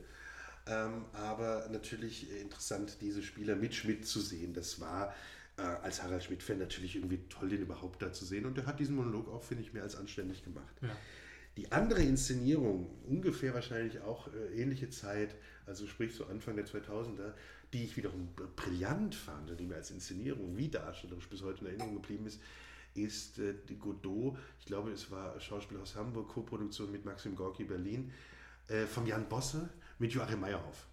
[0.68, 4.54] ähm, aber natürlich interessant, diese Spieler mit Schmidt zu sehen.
[4.54, 5.14] Das war
[5.58, 8.46] äh, als Harald Schmidt-Fan natürlich irgendwie toll, den überhaupt da zu sehen.
[8.46, 10.76] Und der hat diesen Monolog auch, finde ich, mehr als anständig gemacht.
[10.82, 10.96] Ja.
[11.58, 15.36] Die andere Inszenierung, ungefähr wahrscheinlich auch äh, ähnliche Zeit,
[15.66, 17.34] also sprich so Anfang der 2000er,
[17.74, 21.96] die ich wiederum brillant fand, die mir als Inszenierung wie darstellerisch bis heute in Erinnerung
[21.96, 22.40] geblieben ist,
[22.94, 27.64] ist äh, die Godot, ich glaube es war Schauspiel aus Hamburg, Co-Produktion mit Maxim Gorki
[27.64, 28.12] Berlin,
[28.68, 30.88] äh, von Jan Bosse mit Joachim Meyerhoff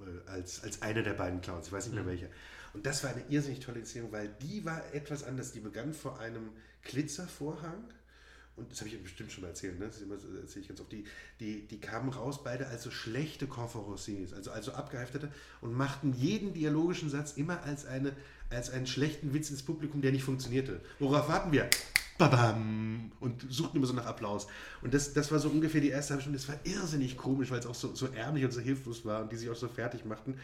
[0.00, 2.28] äh, als, als einer der beiden Clowns, ich weiß nicht mehr welcher.
[2.74, 5.52] Und das war eine irrsinnig tolle Inszenierung, weil die war etwas anders.
[5.52, 6.50] Die begann vor einem
[6.82, 7.84] Glitzervorhang.
[8.58, 9.86] Und das habe ich bestimmt schon mal erzählt, ne?
[9.86, 10.90] das, immer, das erzähle ich ganz oft.
[10.90, 11.04] Die,
[11.40, 15.30] die, die kamen raus, beide als so schlechte Conferenciers, also, also abgeheftete,
[15.60, 18.12] und machten jeden dialogischen Satz immer als, eine,
[18.50, 20.80] als einen schlechten Witz ins Publikum, der nicht funktionierte.
[20.98, 21.70] Worauf warten wir?
[22.18, 23.12] Babam!
[23.20, 24.48] Und suchten immer so nach Applaus.
[24.82, 26.38] Und das, das war so ungefähr die erste halbe Stunde.
[26.38, 29.30] Das war irrsinnig komisch, weil es auch so, so ärmlich und so hilflos war und
[29.30, 30.36] die sich auch so fertig machten.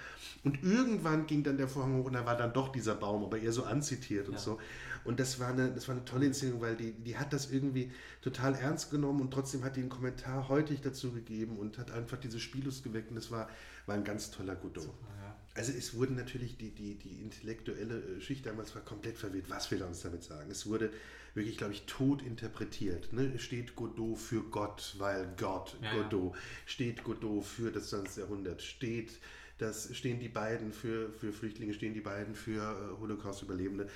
[0.44, 3.38] Und irgendwann ging dann der Vorhang hoch und da war dann doch dieser Baum, aber
[3.38, 4.40] eher so anzitiert und Ja.
[4.40, 4.60] so.
[5.04, 7.92] Und das war, eine, das war eine tolle Inszenierung, weil die, die hat das irgendwie
[8.22, 12.18] total ernst genommen und trotzdem hat die einen Kommentar heutig dazu gegeben und hat einfach
[12.18, 13.48] diese Spiellust geweckt und das war,
[13.86, 14.84] war ein ganz toller Godot.
[14.84, 15.36] Ja.
[15.56, 19.48] Also es wurde natürlich, die, die, die intellektuelle äh, Schicht damals war komplett verwirrt.
[19.48, 20.50] Was will er uns damit sagen?
[20.50, 20.90] Es wurde
[21.34, 23.12] wirklich, glaube ich, tot interpretiert.
[23.12, 23.38] Ne?
[23.38, 26.02] Steht Godot für Gott, weil Gott, Ja, ja.
[26.02, 26.34] Godot.
[26.66, 28.16] Steht Godot für das 20.
[28.16, 28.62] Jahrhundert.
[28.62, 29.12] Steht,
[29.58, 33.88] das, stehen die beiden für, für Flüchtlinge, stehen die beiden für äh, Holocaust-Überlebende.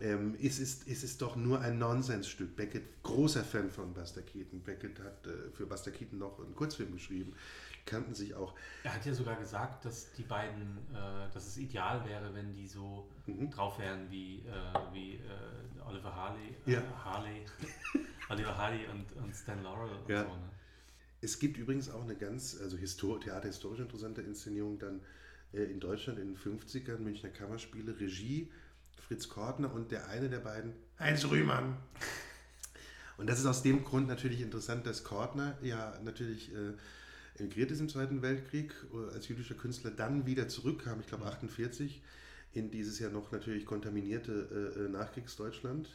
[0.00, 2.54] Ähm, es, ist, es ist doch nur ein Nonsensstück.
[2.54, 4.60] Beckett, großer Fan von Buster Keaton.
[4.62, 7.34] Beckett hat äh, für Buster Keaton noch einen Kurzfilm geschrieben.
[7.86, 8.54] Kannten sich auch.
[8.82, 12.66] Er hat ja sogar gesagt, dass die beiden, äh, dass es ideal wäre, wenn die
[12.66, 13.50] so Mhm.
[13.50, 16.82] drauf wären wie, äh, wie äh, Oliver Harley, äh, Ja.
[17.04, 17.44] Harley,
[18.28, 20.22] Oliver Harley und, und Stan Laurel und Ja.
[20.24, 20.28] so.
[20.28, 20.50] Ne?
[21.26, 25.00] Es gibt übrigens auch eine ganz, also histor theaterhistorisch interessante Inszenierung dann
[25.52, 28.48] äh, in Deutschland in den 50ern, Münchner Kammerspiele, Regie
[29.08, 31.78] Fritz Kortner und der eine der beiden, Heinz Rühmann.
[33.16, 36.74] Und das ist aus dem Grund natürlich interessant, dass Kortner ja natürlich äh,
[37.40, 42.02] emigriert ist im Zweiten Weltkrieg äh, als jüdischer Künstler, dann wieder zurückkam, ich glaube 48,
[42.52, 45.88] in dieses ja noch natürlich kontaminierte äh, äh, Nachkriegsdeutschland.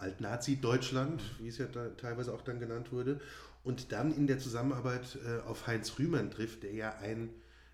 [0.00, 3.20] Alt-Nazi-Deutschland, wie es ja teilweise auch dann genannt wurde,
[3.62, 7.30] und dann in der Zusammenarbeit äh, auf Heinz Rühmann trifft, der ja ein,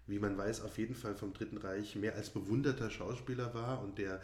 [0.07, 3.99] wie man weiß, auf jeden Fall vom Dritten Reich mehr als bewunderter Schauspieler war und
[3.99, 4.21] der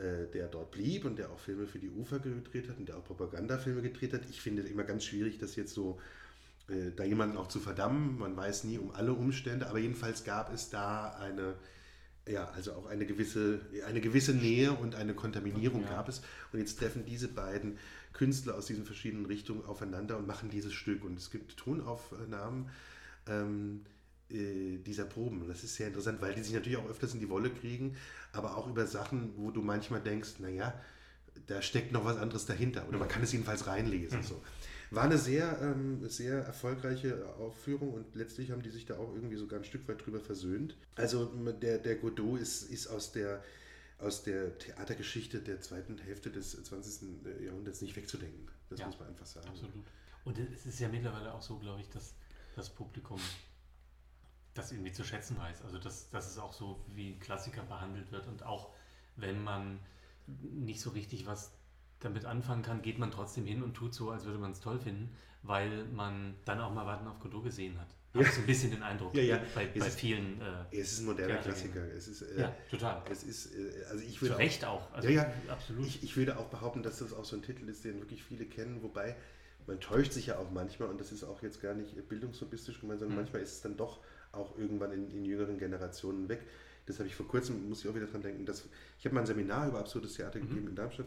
[0.00, 2.96] äh, der dort blieb und der auch Filme für die Ufer gedreht hat und der
[2.96, 4.22] auch Propagandafilme gedreht hat.
[4.30, 6.00] Ich finde es immer ganz schwierig, das jetzt so
[6.68, 8.18] äh, da jemanden auch zu verdammen.
[8.18, 11.54] Man weiß nie um alle Umstände, aber jedenfalls gab es da eine,
[12.30, 15.90] ja, also auch eine gewisse, eine gewisse Nähe und eine Kontaminierung ja.
[15.90, 16.22] gab es.
[16.52, 17.78] Und jetzt treffen diese beiden
[18.12, 21.04] Künstler aus diesen verschiedenen Richtungen aufeinander und machen dieses Stück.
[21.04, 22.70] Und es gibt Tonaufnahmen
[23.26, 23.82] ähm,
[24.30, 25.46] äh, dieser Proben.
[25.48, 27.96] Das ist sehr interessant, weil die sich natürlich auch öfters in die Wolle kriegen,
[28.32, 30.74] aber auch über Sachen, wo du manchmal denkst, naja,
[31.46, 32.88] da steckt noch was anderes dahinter.
[32.88, 34.18] Oder man kann es jedenfalls reinlesen.
[34.20, 34.24] Mhm.
[34.24, 34.42] So.
[34.90, 39.36] War eine sehr, ähm, sehr erfolgreiche Aufführung und letztlich haben die sich da auch irgendwie
[39.36, 40.76] sogar ein Stück weit drüber versöhnt.
[40.96, 43.42] Also der, der Godot ist, ist aus der
[43.98, 47.26] aus der Theatergeschichte der zweiten Hälfte des 20.
[47.26, 48.48] Äh, Jahrhunderts nicht wegzudenken.
[48.70, 49.48] Das ja, muss man einfach sagen.
[49.48, 49.72] Absolut.
[50.24, 52.14] Und es ist ja mittlerweile auch so, glaube ich, dass
[52.56, 53.20] das Publikum
[54.54, 55.62] das irgendwie zu schätzen weiß.
[55.62, 58.70] Also dass, dass es auch so wie ein Klassiker behandelt wird und auch
[59.16, 59.78] wenn man
[60.26, 61.52] nicht so richtig was
[62.00, 64.78] damit anfangen kann, geht man trotzdem hin und tut so, als würde man es toll
[64.78, 65.10] finden,
[65.42, 67.88] weil man dann auch mal Warten auf Godot gesehen hat.
[68.12, 68.20] Ja.
[68.20, 69.40] Habe so ein bisschen den Eindruck ja, ja.
[69.54, 70.40] bei, bei vielen.
[70.40, 71.80] Äh, es ist ein moderner Klassiker.
[71.96, 73.02] Es ist, äh, ja, total.
[73.08, 74.90] Es ist, äh, also ich würde Zu Recht auch.
[74.90, 74.94] auch.
[74.94, 75.86] Also ja, ja, absolut.
[75.86, 78.46] Ich, ich, würde auch behaupten, dass das auch so ein Titel ist, den wirklich viele
[78.46, 79.14] kennen, wobei
[79.68, 82.98] man täuscht sich ja auch manchmal und das ist auch jetzt gar nicht bildungslobistisch gemeint,
[82.98, 83.22] sondern mhm.
[83.22, 84.00] manchmal ist es dann doch
[84.32, 86.40] auch irgendwann in, in jüngeren Generationen weg.
[86.86, 88.64] Das habe ich vor kurzem, muss ich auch wieder dran denken, dass
[88.98, 90.48] ich habe mal ein Seminar über absurdes Theater mhm.
[90.48, 91.06] gegeben in Darmstadt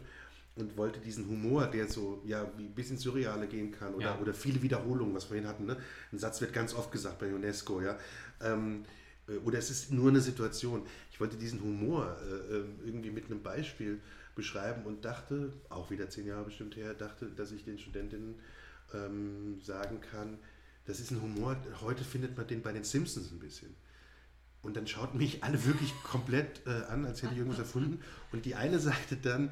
[0.56, 4.18] und wollte diesen Humor, der so ja wie ein bisschen surreale gehen kann oder, ja.
[4.20, 5.66] oder viele Wiederholungen, was wir vorhin hatten.
[5.66, 5.76] Ne?
[6.12, 7.98] Ein Satz wird ganz oft gesagt bei UNESCO, ja.
[8.40, 8.84] Ähm,
[9.28, 10.86] äh, oder es ist nur eine Situation.
[11.10, 14.00] Ich wollte diesen Humor äh, ähm, irgendwie mit einem Beispiel
[14.34, 18.36] beschreiben und dachte, auch wieder zehn Jahre bestimmt her, dachte, dass ich den Studentinnen
[18.92, 20.38] ähm, sagen kann,
[20.86, 23.74] das ist ein Humor, heute findet man den bei den Simpsons ein bisschen.
[24.62, 28.00] Und dann schauten mich alle wirklich komplett äh, an, als hätte ich irgendwas erfunden.
[28.32, 29.50] Und die eine sagte dann,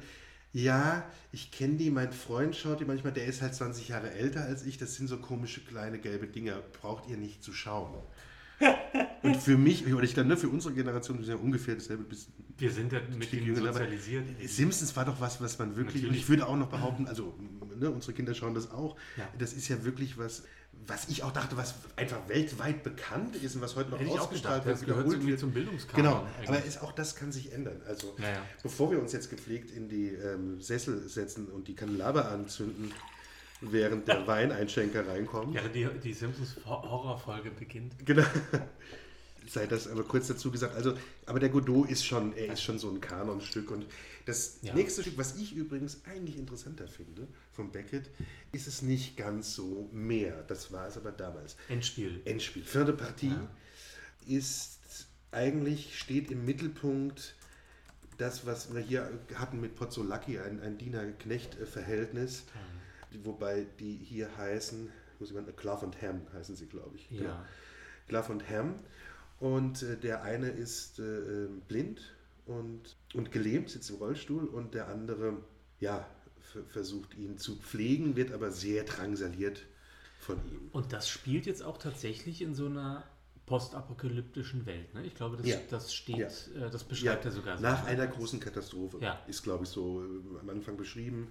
[0.53, 4.43] ja, ich kenne die, mein Freund schaut die manchmal, der ist halt 20 Jahre älter
[4.43, 7.91] als ich, das sind so komische kleine gelbe Dinger, braucht ihr nicht zu schauen.
[9.23, 12.03] Und für mich, oder ich glaube, ne, für unsere Generation ist ja ungefähr dasselbe.
[12.03, 12.27] Bis,
[12.57, 14.25] Wir sind ja mit denen sozialisiert.
[14.45, 16.09] Simpsons war doch was, was man wirklich, Natürlich.
[16.09, 17.33] und ich würde auch noch behaupten, also
[17.79, 19.27] ne, unsere Kinder schauen das auch, ja.
[19.39, 20.43] das ist ja wirklich was,
[20.87, 24.65] was ich auch dachte, was einfach weltweit bekannt ist und was heute noch Hätte ausgestrahlt
[24.65, 25.39] wird, wiederholt wird.
[25.39, 26.03] zum Bildungskanon.
[26.03, 26.49] Genau, eigentlich.
[26.49, 27.81] aber ist, auch das kann sich ändern.
[27.87, 28.41] Also naja.
[28.61, 32.91] bevor wir uns jetzt gepflegt in die ähm, Sessel setzen und die Kandelaber anzünden,
[33.61, 35.55] während der Weineinschenker reinkommt.
[35.55, 37.93] Ja, die, die Simpsons Horrorfolge beginnt.
[38.05, 38.25] Genau.
[39.47, 40.75] Sei das aber kurz dazu gesagt.
[40.75, 40.93] Also,
[41.25, 43.85] aber der Godot ist schon, er ist schon so ein Kanonstück und
[44.25, 44.73] das ja.
[44.73, 48.09] nächste Stück, was ich übrigens eigentlich interessanter finde, von Beckett,
[48.51, 50.43] ist es nicht ganz so mehr.
[50.43, 51.55] Das war es aber damals.
[51.69, 52.21] Endspiel.
[52.25, 52.63] Endspiel.
[52.63, 53.49] Vierte Partie ja.
[54.27, 57.35] ist eigentlich, steht im Mittelpunkt
[58.17, 62.45] das, was wir hier hatten mit Pozzolacchi, ein, ein Diener-Knecht-Verhältnis,
[63.11, 63.25] mhm.
[63.25, 64.89] wobei die hier heißen,
[65.19, 67.09] muss ich mal, Clough und Ham heißen sie, glaube ich.
[67.11, 67.19] Ja.
[67.19, 67.37] Genau.
[68.07, 68.75] Clough und Ham.
[69.39, 72.13] Und äh, der eine ist äh, ähm, blind
[72.45, 75.37] und, und gelähmt, sitzt im Rollstuhl und der andere,
[75.79, 76.05] ja,
[76.69, 79.63] versucht ihn zu pflegen, wird aber sehr drangsaliert
[80.19, 80.69] von ihm.
[80.71, 83.03] Und das spielt jetzt auch tatsächlich in so einer
[83.45, 84.93] postapokalyptischen Welt.
[84.93, 85.05] Ne?
[85.05, 85.57] Ich glaube, das, ja.
[85.69, 86.67] das steht, ja.
[86.67, 87.31] äh, das beschreibt ja.
[87.31, 87.57] er sogar.
[87.57, 87.63] So.
[87.63, 91.27] Nach einer großen Katastrophe ist, glaube ich, so äh, am Anfang beschrieben.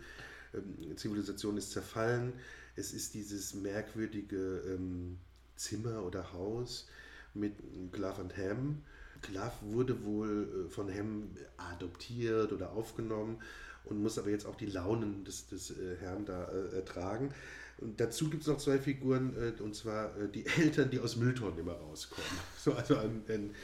[0.55, 2.35] Ähm, Zivilisation ist zerfallen.
[2.77, 5.19] Es ist dieses merkwürdige ähm,
[5.57, 6.87] Zimmer oder Haus
[7.35, 7.55] mit
[7.93, 8.83] Glove und Ham
[9.23, 13.41] Klaff wurde wohl äh, von Hem adoptiert oder aufgenommen
[13.85, 17.33] und muss aber jetzt auch die Launen des, des äh, Herrn da äh, ertragen.
[17.79, 21.17] Und dazu gibt es noch zwei Figuren, äh, und zwar äh, die Eltern, die aus
[21.17, 22.25] Mülltonnen immer rauskommen.
[22.59, 23.55] So, also ein, ein,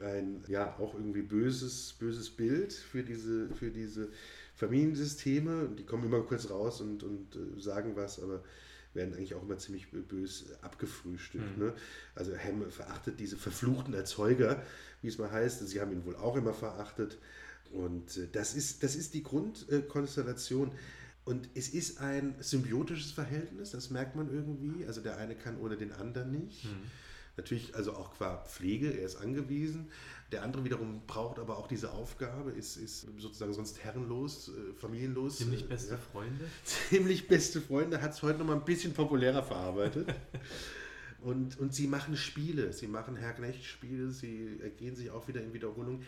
[0.00, 4.08] ein, ja, auch irgendwie böses, böses Bild für diese, für diese
[4.54, 5.68] Familiensysteme.
[5.78, 8.42] Die kommen immer kurz raus und, und äh, sagen was, aber
[8.94, 11.58] werden eigentlich auch immer ziemlich bös abgefrühstückt.
[11.58, 11.64] Mhm.
[11.66, 11.72] Ne?
[12.14, 14.62] Also Ham verachtet diese verfluchten Erzeuger,
[15.02, 15.66] wie es mal heißt.
[15.68, 17.18] Sie haben ihn wohl auch immer verachtet.
[17.74, 20.72] Und äh, das ist, das ist die Grundkonstellation.
[21.24, 24.86] Und es ist ein symbiotisches Verhältnis, das merkt man irgendwie.
[24.86, 26.64] Also der eine kann ohne den anderen nicht.
[26.64, 26.90] Mhm.
[27.36, 29.88] Natürlich also auch qua Pflege, er ist angewiesen.
[30.30, 35.38] Der andere wiederum braucht aber auch diese Aufgabe, ist, ist sozusagen sonst herrenlos, äh, familienlos.
[35.38, 36.44] Ziemlich beste äh, Freunde.
[36.64, 40.14] Ziemlich beste Freunde, hat es heute noch mal ein bisschen populärer verarbeitet.
[41.22, 45.52] und, und sie machen Spiele, sie machen Herr Knecht-Spiele, sie ergehen sich auch wieder in
[45.52, 46.02] Wiederholung.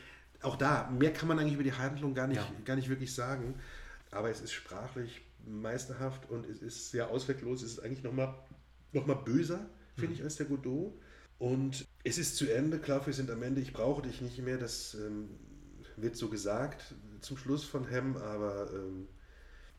[0.47, 2.47] Auch da, mehr kann man eigentlich über die Handlung gar nicht, ja.
[2.64, 3.55] gar nicht wirklich sagen.
[4.11, 7.62] Aber es ist sprachlich meisterhaft und es ist sehr ausweglos.
[7.62, 8.34] Es ist eigentlich noch mal,
[8.92, 9.66] noch mal böser,
[9.97, 10.14] finde mhm.
[10.14, 10.92] ich, als der Godot.
[11.38, 14.57] Und es ist zu Ende, klar, wir sind am Ende, ich brauche dich nicht mehr,
[14.57, 15.28] das ähm,
[15.97, 19.09] wird so gesagt zum Schluss von Hem, aber ähm,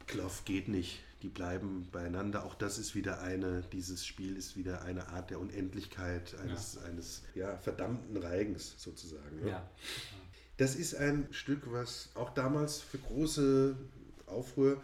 [0.05, 0.99] Clough geht nicht.
[1.23, 2.45] Die bleiben beieinander.
[2.45, 6.81] Auch das ist wieder eine, dieses Spiel ist wieder eine Art der Unendlichkeit eines, ja.
[6.87, 9.39] eines ja, verdammten Reigens sozusagen.
[9.41, 9.47] Ja.
[9.47, 9.69] ja.
[10.57, 13.75] Das ist ein Stück, was auch damals für große
[14.25, 14.81] Aufruhr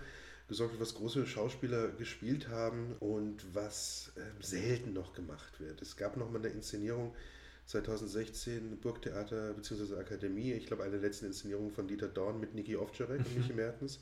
[0.48, 5.82] gesorgt hat, was große Schauspieler gespielt haben und was äh, selten noch gemacht wird.
[5.82, 7.14] Es gab noch mal eine Inszenierung
[7.66, 9.98] 2016 Burgtheater bzw.
[9.98, 10.52] Akademie.
[10.52, 14.00] Ich glaube, eine der letzten Inszenierungen von Dieter Dorn mit Niki Ovtcharek und Michi Mertens.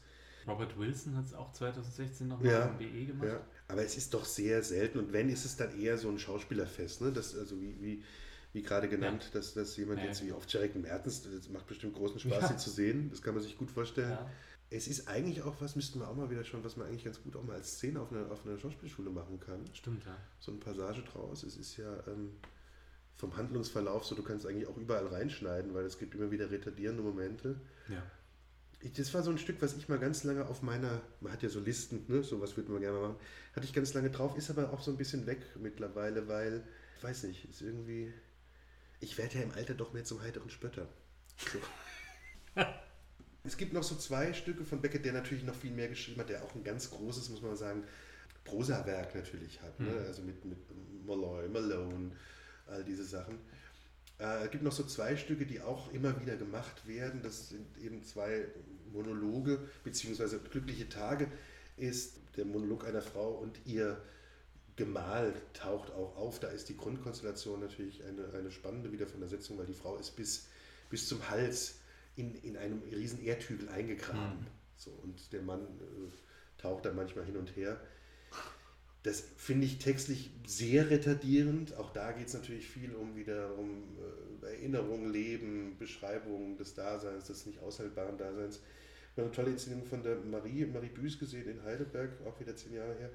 [0.47, 3.28] Robert Wilson hat es auch 2016 nochmal ja, im BE gemacht.
[3.28, 3.41] Ja.
[3.67, 7.01] Aber es ist doch sehr selten und wenn, ist es dann eher so ein Schauspielerfest.
[7.01, 7.11] Ne?
[7.11, 8.03] Das, also wie, wie,
[8.53, 9.29] wie gerade genannt, ja.
[9.39, 12.69] dass, dass jemand ja, jetzt wie Ovtcharek Mertens, das macht bestimmt großen Spaß, ihn zu
[12.69, 13.09] sehen.
[13.09, 14.17] Das kann man sich gut vorstellen.
[14.69, 17.21] Es ist eigentlich auch was, müssten wir auch mal wieder schon, was man eigentlich ganz
[17.21, 19.65] gut auch mal als Szene auf einer, auf einer Schauspielschule machen kann.
[19.73, 20.15] Stimmt, ja.
[20.39, 21.43] So eine Passage draus.
[21.43, 22.07] Es ist ja...
[22.07, 22.31] Ähm,
[23.21, 27.03] vom Handlungsverlauf so, du kannst eigentlich auch überall reinschneiden, weil es gibt immer wieder retardierende
[27.03, 27.61] Momente.
[27.87, 28.01] Ja.
[28.79, 31.43] Ich, das war so ein Stück, was ich mal ganz lange auf meiner, man hat
[31.43, 33.15] ja so Listen, ne, sowas würde man gerne machen,
[33.55, 36.63] hatte ich ganz lange drauf, ist aber auch so ein bisschen weg mittlerweile, weil,
[36.97, 38.11] ich weiß nicht, ist irgendwie,
[39.01, 40.87] ich werde ja im Alter doch mehr zum heiteren Spötter.
[41.51, 41.59] So.
[43.43, 46.29] es gibt noch so zwei Stücke von Beckett, der natürlich noch viel mehr geschrieben hat,
[46.29, 47.83] der auch ein ganz großes, muss man sagen,
[48.43, 49.79] Prosawerk natürlich hat.
[49.79, 49.89] Ne?
[49.89, 49.97] Mhm.
[49.97, 50.59] Also mit, mit
[51.05, 52.11] Molloy, Malone,
[52.67, 53.39] all diese Sachen.
[54.19, 57.21] Äh, es gibt noch so zwei Stücke, die auch immer wieder gemacht werden.
[57.23, 58.45] Das sind eben zwei
[58.93, 61.27] Monologe, beziehungsweise Glückliche Tage
[61.77, 64.01] ist der Monolog einer Frau und ihr
[64.76, 66.39] Gemahl taucht auch auf.
[66.39, 69.97] Da ist die Grundkonstellation natürlich eine, eine spannende wieder von der Setzung, weil die Frau
[69.97, 70.47] ist bis,
[70.89, 71.80] bis zum Hals
[72.15, 74.41] in, in einem riesen Erdhügel eingegraben.
[74.41, 74.47] Mhm.
[74.78, 77.80] So, und der Mann äh, taucht dann manchmal hin und her.
[79.03, 81.76] Das finde ich textlich sehr retardierend.
[81.78, 83.97] Auch da geht es natürlich viel um wiederum
[84.43, 88.59] äh, Erinnerung, Leben, Beschreibung des Daseins, des nicht aushaltbaren Daseins.
[89.15, 92.55] Wir haben eine tolle Inszenierung von der Marie, Marie Büß gesehen in Heidelberg, auch wieder
[92.55, 93.09] zehn Jahre her.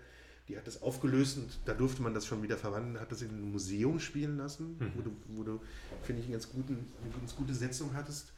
[0.49, 3.31] Die hat das aufgelöst und da durfte man das schon wieder verwandeln, hat das in
[3.31, 4.93] einem Museum spielen lassen, mhm.
[4.95, 5.61] wo du, wo du
[6.03, 8.33] finde ich, eine ganz, guten, eine ganz gute Setzung hattest.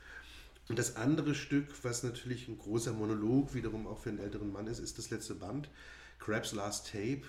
[0.69, 4.67] Und das andere Stück, was natürlich ein großer Monolog wiederum auch für einen älteren Mann
[4.67, 5.69] ist, ist das letzte Band,
[6.19, 7.23] Crab's Last Tape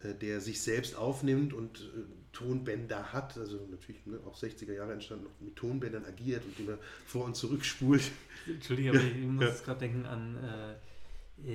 [0.00, 4.92] äh, der sich selbst aufnimmt und äh, Tonbänder hat, also natürlich ne, auch 60er Jahre
[4.92, 8.02] entstanden, mit Tonbändern agiert und immer vor und zurück spult.
[8.46, 9.54] Entschuldigung, aber ich muss ja.
[9.64, 10.74] gerade denken an äh,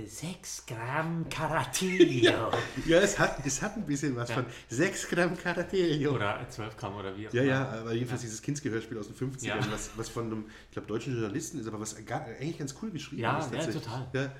[0.06, 2.52] 6 Gramm Karatillo.
[2.86, 4.36] ja, es hat, es hat ein bisschen was ja.
[4.36, 6.16] von 6 Gramm Karatillo.
[6.16, 7.44] Oder 12 Gramm oder wie auch immer.
[7.44, 8.28] Ja, ja, aber jedenfalls ja.
[8.28, 9.72] dieses Kindsgehörspiel aus den 50ern, ja.
[9.72, 12.92] was, was von einem, ich glaube, deutschen Journalisten ist, aber was gar, eigentlich ganz cool
[12.92, 13.54] geschrieben ja, ist.
[13.54, 14.08] Ja, total.
[14.14, 14.34] Ja.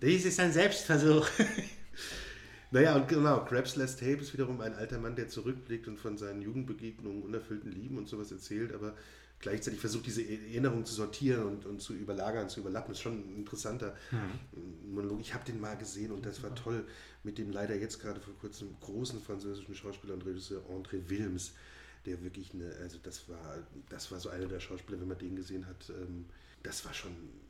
[0.00, 1.28] Das ist ein Selbstversuch.
[2.70, 6.18] Naja, und genau, Krabs Last Tape ist wiederum ein alter Mann, der zurückblickt und von
[6.18, 8.96] seinen Jugendbegegnungen, unerfüllten Lieben und sowas erzählt, aber
[9.44, 12.88] gleichzeitig versucht, diese Erinnerungen zu sortieren und, und zu überlagern, zu überlappen.
[12.88, 14.94] Das ist schon ein interessanter mhm.
[14.94, 15.20] Monolog.
[15.20, 16.86] Ich habe den mal gesehen und das war toll
[17.24, 21.52] mit dem leider jetzt gerade vor kurzem großen französischen Schauspieler und Regisseur André Wilms,
[22.06, 23.58] der wirklich eine, also das war,
[23.90, 26.24] das war so einer der Schauspieler, wenn man den gesehen hat, ähm,
[26.62, 27.40] das war schon ein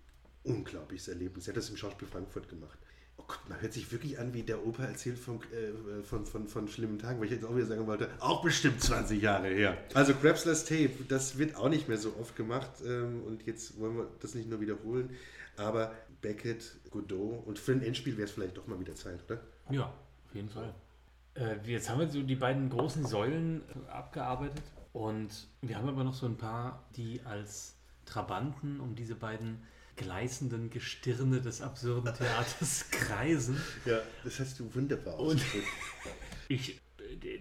[0.42, 1.46] unglaubliches Erlebnis.
[1.46, 2.78] Er hat das im Schauspiel Frankfurt gemacht.
[3.16, 6.48] Oh Gott, man hört sich wirklich an, wie der Opa erzählt von, äh, von, von,
[6.48, 9.76] von schlimmen Tagen, weil ich jetzt auch wieder sagen wollte, auch bestimmt 20 Jahre her.
[9.94, 13.96] Also Crapsless Tape, das wird auch nicht mehr so oft gemacht ähm, und jetzt wollen
[13.96, 15.10] wir das nicht nur wiederholen,
[15.56, 19.40] aber Beckett, Godot und für ein Endspiel wäre es vielleicht doch mal wieder Zeit, oder?
[19.70, 20.74] Ja, auf jeden Fall.
[21.34, 24.62] Äh, jetzt haben wir so die beiden großen Säulen abgearbeitet
[24.92, 29.62] und wir haben aber noch so ein paar, die als Trabanten um diese beiden
[29.96, 33.60] gleißenden Gestirne des absurden Theaters kreisen.
[33.84, 35.68] Ja, das hast du wunderbar ausgedrückt.
[36.48, 36.80] ich,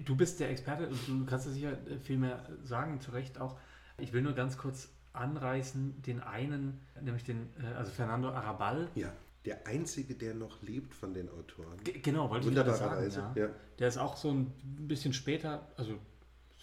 [0.04, 3.58] du bist der Experte und du kannst es sicher viel mehr sagen, zu Recht auch.
[3.97, 8.89] Ich will nur ganz kurz anreißen, den einen, nämlich den, äh, also Fernando Arabal.
[8.95, 9.14] Ja,
[9.45, 11.78] der einzige, der noch lebt von den Autoren.
[11.84, 13.10] G genau, wollte ich gerade sagen.
[13.12, 13.34] Ja.
[13.36, 13.49] ja.
[13.78, 14.54] Der ist auch so ein
[14.88, 15.97] bisschen später, also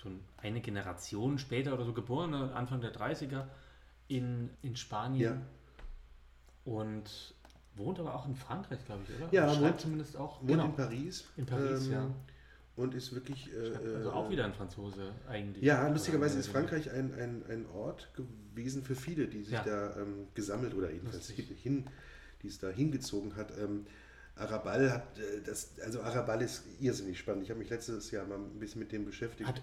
[0.02, 3.46] so eine Generation später oder so geboren, Anfang der 30er
[4.08, 5.20] in, in Spanien.
[5.20, 5.42] Ja
[6.70, 7.34] und
[7.74, 9.28] wohnt aber auch in Frankreich, glaube ich, oder?
[9.32, 10.40] Ja, schreibt wohnt, zumindest auch.
[10.40, 10.66] Wohnt genau.
[10.66, 11.24] in Paris.
[11.36, 12.10] In Paris, ähm, ja.
[12.76, 13.50] Und ist wirklich.
[13.52, 15.64] Äh, also auch wieder ein Franzose eigentlich.
[15.64, 19.64] Ja, lustigerweise ist Frankreich ein, ein, ein Ort gewesen für viele, die sich ja.
[19.64, 21.86] da ähm, gesammelt oder jedenfalls hin,
[22.42, 23.52] die es da hingezogen hat.
[23.58, 23.86] Ähm,
[24.36, 27.42] Arabal hat äh, das, also Arabal ist irrsinnig spannend.
[27.42, 29.48] Ich habe mich letztes Jahr mal ein bisschen mit dem beschäftigt.
[29.48, 29.60] Hat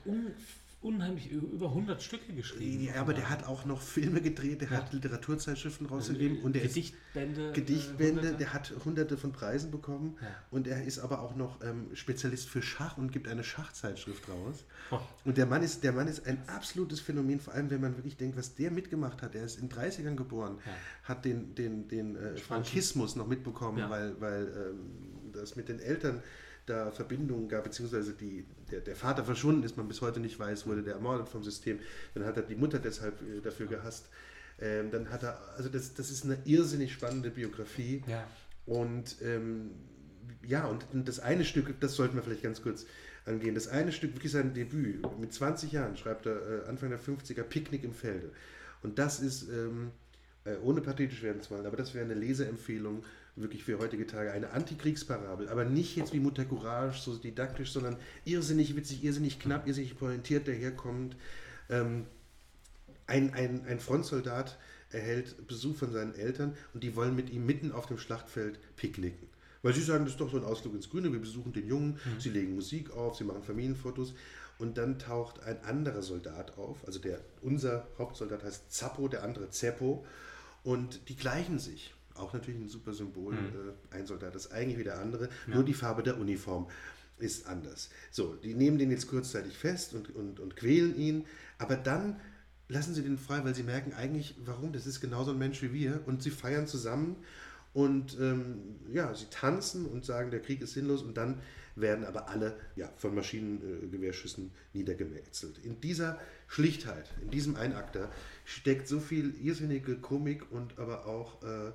[0.81, 2.85] unheimlich über 100 Stücke geschrieben.
[2.85, 4.77] Ja, aber der hat auch noch Filme gedreht, der ja.
[4.77, 7.47] hat Literaturzeitschriften rausgegeben und der Gedichtbände.
[7.47, 10.27] Ist Gedichtbände, äh, der hat hunderte von Preisen bekommen ja.
[10.51, 14.65] und er ist aber auch noch ähm, Spezialist für Schach und gibt eine Schachzeitschrift raus.
[14.91, 14.99] Oh.
[15.25, 18.15] Und der Mann, ist, der Mann ist ein absolutes Phänomen, vor allem wenn man wirklich
[18.17, 19.33] denkt, was der mitgemacht hat.
[19.33, 20.71] Er ist in 30ern geboren, ja.
[21.03, 26.21] hat den, den, den äh, Frankismus noch mitbekommen, weil, weil ähm, das mit den Eltern
[26.67, 30.67] da Verbindungen gab, beziehungsweise die, der, der, Vater verschwunden ist, man bis heute nicht weiß,
[30.67, 31.79] wurde der ermordet vom System.
[32.13, 34.09] Dann hat er die Mutter deshalb äh, dafür gehasst.
[34.59, 38.03] Ähm, dann hat er, also das, das ist eine irrsinnig spannende Biografie.
[38.07, 38.27] Ja.
[38.65, 39.71] Und ähm,
[40.45, 42.85] ja, und das eine Stück, das sollten wir vielleicht ganz kurz
[43.25, 43.55] angehen.
[43.55, 47.43] Das eine Stück, wirklich sein Debüt, mit 20 Jahren schreibt er äh, Anfang der 50er
[47.43, 48.31] Picknick im Felde.
[48.83, 49.91] Und das ist, ähm,
[50.43, 53.03] äh, ohne pathetisch werden zu wollen, aber das wäre eine Leseempfehlung
[53.37, 57.97] wirklich für heutige Tage eine Antikriegsparabel, aber nicht jetzt wie Mutter Courage, so didaktisch, sondern
[58.25, 61.15] irrsinnig witzig, irrsinnig knapp, irrsinnig pointiert daherkommt.
[61.69, 62.05] Ähm,
[63.05, 64.57] ein, ein, ein Frontsoldat
[64.89, 69.27] erhält Besuch von seinen Eltern und die wollen mit ihm mitten auf dem Schlachtfeld picknicken.
[69.61, 71.93] Weil sie sagen, das ist doch so ein Ausflug ins Grüne, wir besuchen den Jungen,
[71.93, 72.19] mhm.
[72.19, 74.13] sie legen Musik auf, sie machen Familienfotos
[74.59, 79.49] und dann taucht ein anderer Soldat auf, also der, unser Hauptsoldat heißt Zappo, der andere
[79.49, 80.05] Zeppo
[80.63, 83.33] und die gleichen sich auch natürlich ein super Symbol.
[83.33, 83.39] Mhm.
[83.91, 85.55] Äh, ein Soldat ist eigentlich wie der andere, ja.
[85.55, 86.67] nur die Farbe der Uniform
[87.19, 87.89] ist anders.
[88.11, 91.25] So, die nehmen den jetzt kurzzeitig fest und, und, und quälen ihn,
[91.57, 92.19] aber dann
[92.69, 95.73] lassen sie den frei, weil sie merken eigentlich, warum, das ist genauso ein Mensch wie
[95.73, 97.15] wir und sie feiern zusammen
[97.73, 101.41] und ähm, ja, sie tanzen und sagen, der Krieg ist sinnlos und dann
[101.75, 105.59] werden aber alle ja, von Maschinengewehrschüssen niedergemetzelt.
[105.59, 108.09] In dieser Schlichtheit, in diesem Einakter
[108.45, 111.71] steckt so viel irrsinnige Komik und aber auch äh,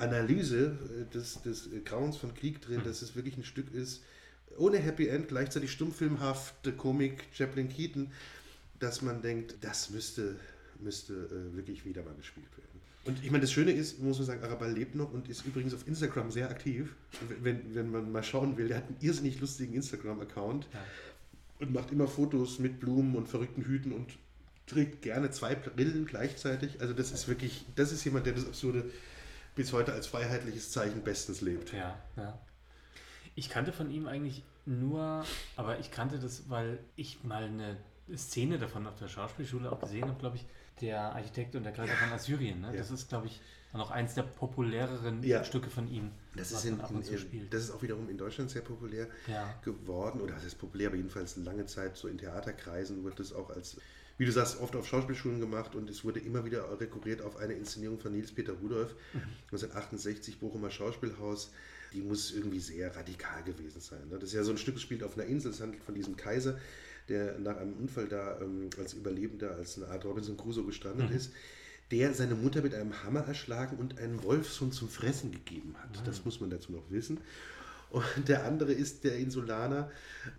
[0.00, 4.02] Analyse äh, des, des Grauens von Krieg drin, dass es wirklich ein Stück ist,
[4.56, 8.10] ohne Happy End, gleichzeitig stummfilmhafte Komik, Chaplin Keaton,
[8.78, 10.36] dass man denkt, das müsste,
[10.80, 12.70] müsste äh, wirklich wieder mal gespielt werden.
[13.04, 15.72] Und ich meine, das Schöne ist, muss man sagen, Arabal lebt noch und ist übrigens
[15.72, 16.94] auf Instagram sehr aktiv.
[17.42, 20.84] Wenn, wenn man mal schauen will, der hat einen irrsinnig lustigen Instagram-Account ja.
[21.60, 24.10] und macht immer Fotos mit Blumen und verrückten Hüten und
[24.66, 26.80] trägt gerne zwei Brillen gleichzeitig.
[26.80, 28.84] Also das ist wirklich, das ist jemand, der das absurde
[29.54, 31.72] bis heute als freiheitliches Zeichen bestens lebt.
[31.72, 32.38] Ja, ja.
[33.34, 35.24] Ich kannte von ihm eigentlich nur,
[35.56, 37.76] aber ich kannte das, weil ich mal eine
[38.16, 40.46] Szene davon auf der Schauspielschule auch gesehen habe, glaube ich,
[40.80, 42.60] der Architekt und der Kaiser von Assyrien.
[42.60, 42.68] Ne?
[42.68, 42.78] Ja.
[42.78, 43.40] Das ist, glaube ich,
[43.72, 45.44] noch eins der populäreren ja.
[45.44, 46.10] Stücke von ihm.
[46.34, 49.54] Das ist, in, in, das ist auch wiederum in Deutschland sehr populär ja.
[49.62, 53.50] geworden, oder das ist populär, aber jedenfalls lange Zeit so in Theaterkreisen wird das auch
[53.50, 53.76] als
[54.20, 57.54] wie du sagst, oft auf Schauspielschulen gemacht und es wurde immer wieder rekurriert auf eine
[57.54, 59.20] Inszenierung von Nils Peter Rudolph, mhm.
[59.44, 61.52] 1968 Bochumer Schauspielhaus.
[61.94, 64.06] Die muss irgendwie sehr radikal gewesen sein.
[64.10, 64.18] Ne?
[64.18, 66.18] Das ist ja so ein Stück, das spielt auf einer Insel, es handelt von diesem
[66.18, 66.58] Kaiser,
[67.08, 71.16] der nach einem Unfall da ähm, als Überlebender, als eine Art Robinson Crusoe gestrandet mhm.
[71.16, 71.32] ist
[71.90, 75.90] der seine Mutter mit einem Hammer erschlagen und einen Wolfshund zum Fressen gegeben hat.
[75.98, 76.04] Mhm.
[76.04, 77.18] Das muss man dazu noch wissen.
[77.90, 79.90] Und der andere ist der Insulaner,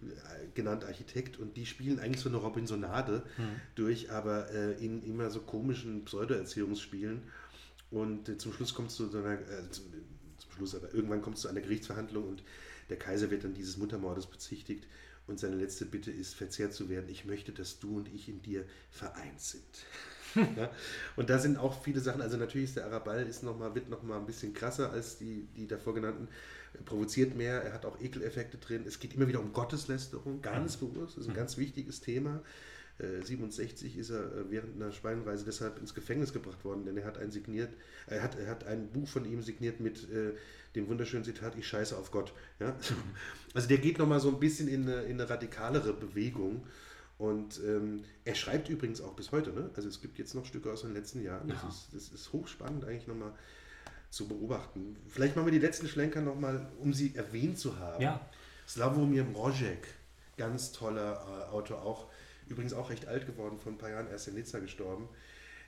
[0.02, 3.44] äh, genannt Architekt, und die spielen eigentlich so eine Robinsonade mhm.
[3.76, 7.24] durch, aber äh, in immer so komischen Pseudo-Erziehungsspielen.
[7.90, 9.86] Und äh, zum Schluss kommt es zu so einer, äh, zum,
[10.38, 12.44] zum, Schluss, aber irgendwann kommt es zu einer Gerichtsverhandlung und
[12.90, 14.88] der Kaiser wird dann dieses Muttermordes bezichtigt
[15.28, 17.10] und seine letzte Bitte ist, verzehrt zu werden.
[17.10, 19.64] Ich möchte, dass du und ich in dir vereint sind.
[20.58, 20.72] ja?
[21.16, 23.90] Und da sind auch viele Sachen, also natürlich ist der Arabal ist noch mal, wird
[23.90, 26.28] noch mal ein bisschen krasser als die, die davor genannten,
[26.86, 28.84] provoziert mehr, er hat auch Ekeleffekte drin.
[28.88, 32.42] Es geht immer wieder um Gotteslästerung, ganz bewusst, das ist ein ganz wichtiges Thema.
[33.24, 37.06] 67 äh, ist er äh, während einer Schweinreise deshalb ins Gefängnis gebracht worden, denn er
[37.06, 37.74] hat ein signiert,
[38.08, 40.34] er hat, er hat ein Buch von ihm signiert mit äh,
[40.76, 42.34] dem wunderschönen Zitat, ich scheiße auf Gott.
[42.60, 42.76] Ja?
[43.54, 46.64] Also der geht nochmal so ein bisschen in eine, in eine radikalere Bewegung.
[47.18, 49.70] Und ähm, er schreibt übrigens auch bis heute, ne?
[49.76, 51.50] Also es gibt jetzt noch Stücke aus den letzten Jahren.
[51.50, 51.68] Das, ja.
[51.68, 53.34] ist, das ist hochspannend eigentlich nochmal
[54.12, 54.98] zu beobachten.
[55.08, 58.04] Vielleicht machen wir die letzten Schlenker nochmal, um sie erwähnt zu haben.
[58.04, 58.30] Ja.
[58.68, 59.88] Slavomir Mrozek,
[60.38, 62.08] ganz toller äh, Autor, auch
[62.48, 65.08] übrigens auch recht alt geworden, vor ein paar Jahren erst in Nizza gestorben.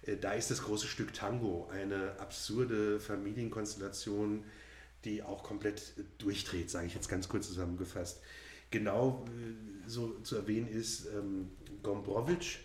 [0.04, 4.44] Äh, da ist das große Stück Tango, eine absurde Familienkonstellation,
[5.06, 8.22] die auch komplett durchdreht, sage ich jetzt ganz kurz zusammengefasst.
[8.72, 12.58] Genau äh, so zu erwähnen ist ähm, Gombrowicz,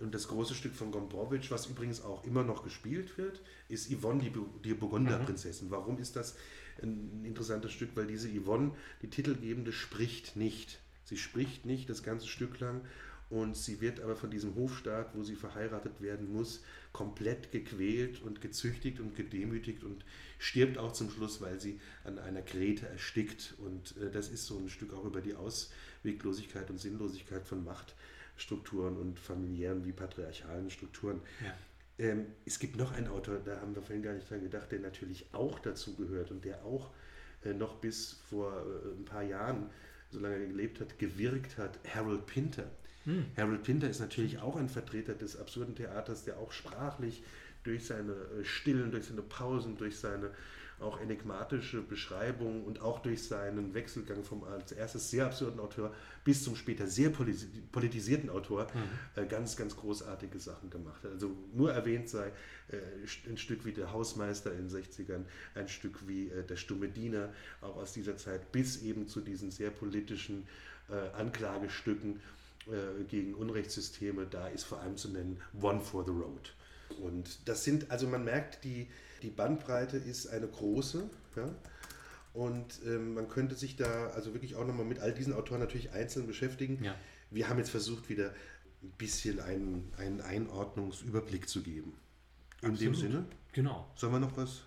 [0.00, 4.22] und das große Stück von Gombrowicz, was übrigens auch immer noch gespielt wird, ist Yvonne,
[4.22, 4.32] die,
[4.64, 5.68] die Burgunderprinzessin.
[5.68, 5.72] Mhm.
[5.72, 6.36] Warum ist das
[6.82, 7.90] ein interessantes Stück?
[7.94, 8.72] Weil diese Yvonne,
[9.02, 10.80] die Titelgebende, spricht nicht.
[11.04, 12.82] Sie spricht nicht das ganze Stück lang
[13.30, 18.40] und sie wird aber von diesem Hofstaat, wo sie verheiratet werden muss, komplett gequält und
[18.40, 20.04] gezüchtigt und gedemütigt und
[20.38, 23.54] stirbt auch zum Schluss, weil sie an einer Grete erstickt.
[23.58, 27.94] Und äh, das ist so ein Stück auch über die Ausweglosigkeit und Sinnlosigkeit von Macht
[28.40, 31.20] Strukturen und familiären wie patriarchalen Strukturen.
[31.44, 31.54] Ja.
[32.06, 34.80] Ähm, es gibt noch einen Autor, da haben wir vorhin gar nicht dran gedacht, der
[34.80, 36.90] natürlich auch dazu gehört und der auch
[37.44, 39.68] äh, noch bis vor äh, ein paar Jahren,
[40.10, 42.70] solange er gelebt hat, gewirkt hat, Harold Pinter.
[43.04, 43.26] Hm.
[43.36, 47.22] Harold Pinter ist natürlich auch ein Vertreter des absurden Theaters, der auch sprachlich
[47.64, 50.30] durch seine äh, Stillen, durch seine Pausen, durch seine
[50.80, 56.44] auch enigmatische Beschreibung und auch durch seinen Wechselgang vom als erstes sehr absurden Autor bis
[56.44, 59.22] zum später sehr politisierten Autor mhm.
[59.22, 61.12] äh, ganz, ganz großartige Sachen gemacht hat.
[61.12, 62.28] Also nur erwähnt sei
[62.68, 62.78] äh,
[63.28, 65.24] ein Stück wie Der Hausmeister in den 60ern,
[65.54, 69.50] ein Stück wie äh, Der stumme Diener, auch aus dieser Zeit, bis eben zu diesen
[69.50, 70.46] sehr politischen
[71.16, 72.18] Anklagestücken
[73.08, 74.26] gegen Unrechtssysteme.
[74.28, 76.52] Da ist vor allem zu nennen One for the Road.
[76.98, 78.88] Und das sind, also man merkt, die,
[79.22, 81.08] die Bandbreite ist eine große.
[81.36, 81.48] Ja?
[82.32, 85.92] Und ähm, man könnte sich da also wirklich auch nochmal mit all diesen Autoren natürlich
[85.92, 86.82] einzeln beschäftigen.
[86.82, 86.94] Ja.
[87.30, 88.32] Wir haben jetzt versucht, wieder
[88.82, 91.94] ein bisschen einen, einen Einordnungsüberblick zu geben.
[92.62, 92.80] In Absolut.
[92.80, 93.24] dem Sinne.
[93.52, 93.90] Genau.
[93.96, 94.62] Sollen wir noch was?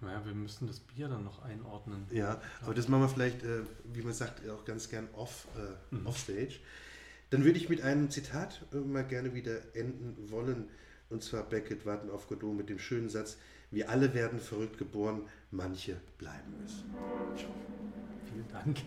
[0.00, 2.06] Naja, wir müssen das Bier dann noch einordnen.
[2.10, 3.60] Ja, aber das machen wir vielleicht, äh,
[3.92, 6.06] wie man sagt, auch ganz gern off, äh, Mhm.
[6.06, 6.54] offstage.
[7.30, 10.68] Dann würde ich mit einem Zitat äh, mal gerne wieder enden wollen.
[11.10, 13.38] Und zwar Beckett warten auf Godot mit dem schönen Satz,
[13.74, 16.84] wir alle werden verrückt geboren, manche bleiben es.
[18.30, 18.78] Vielen Dank.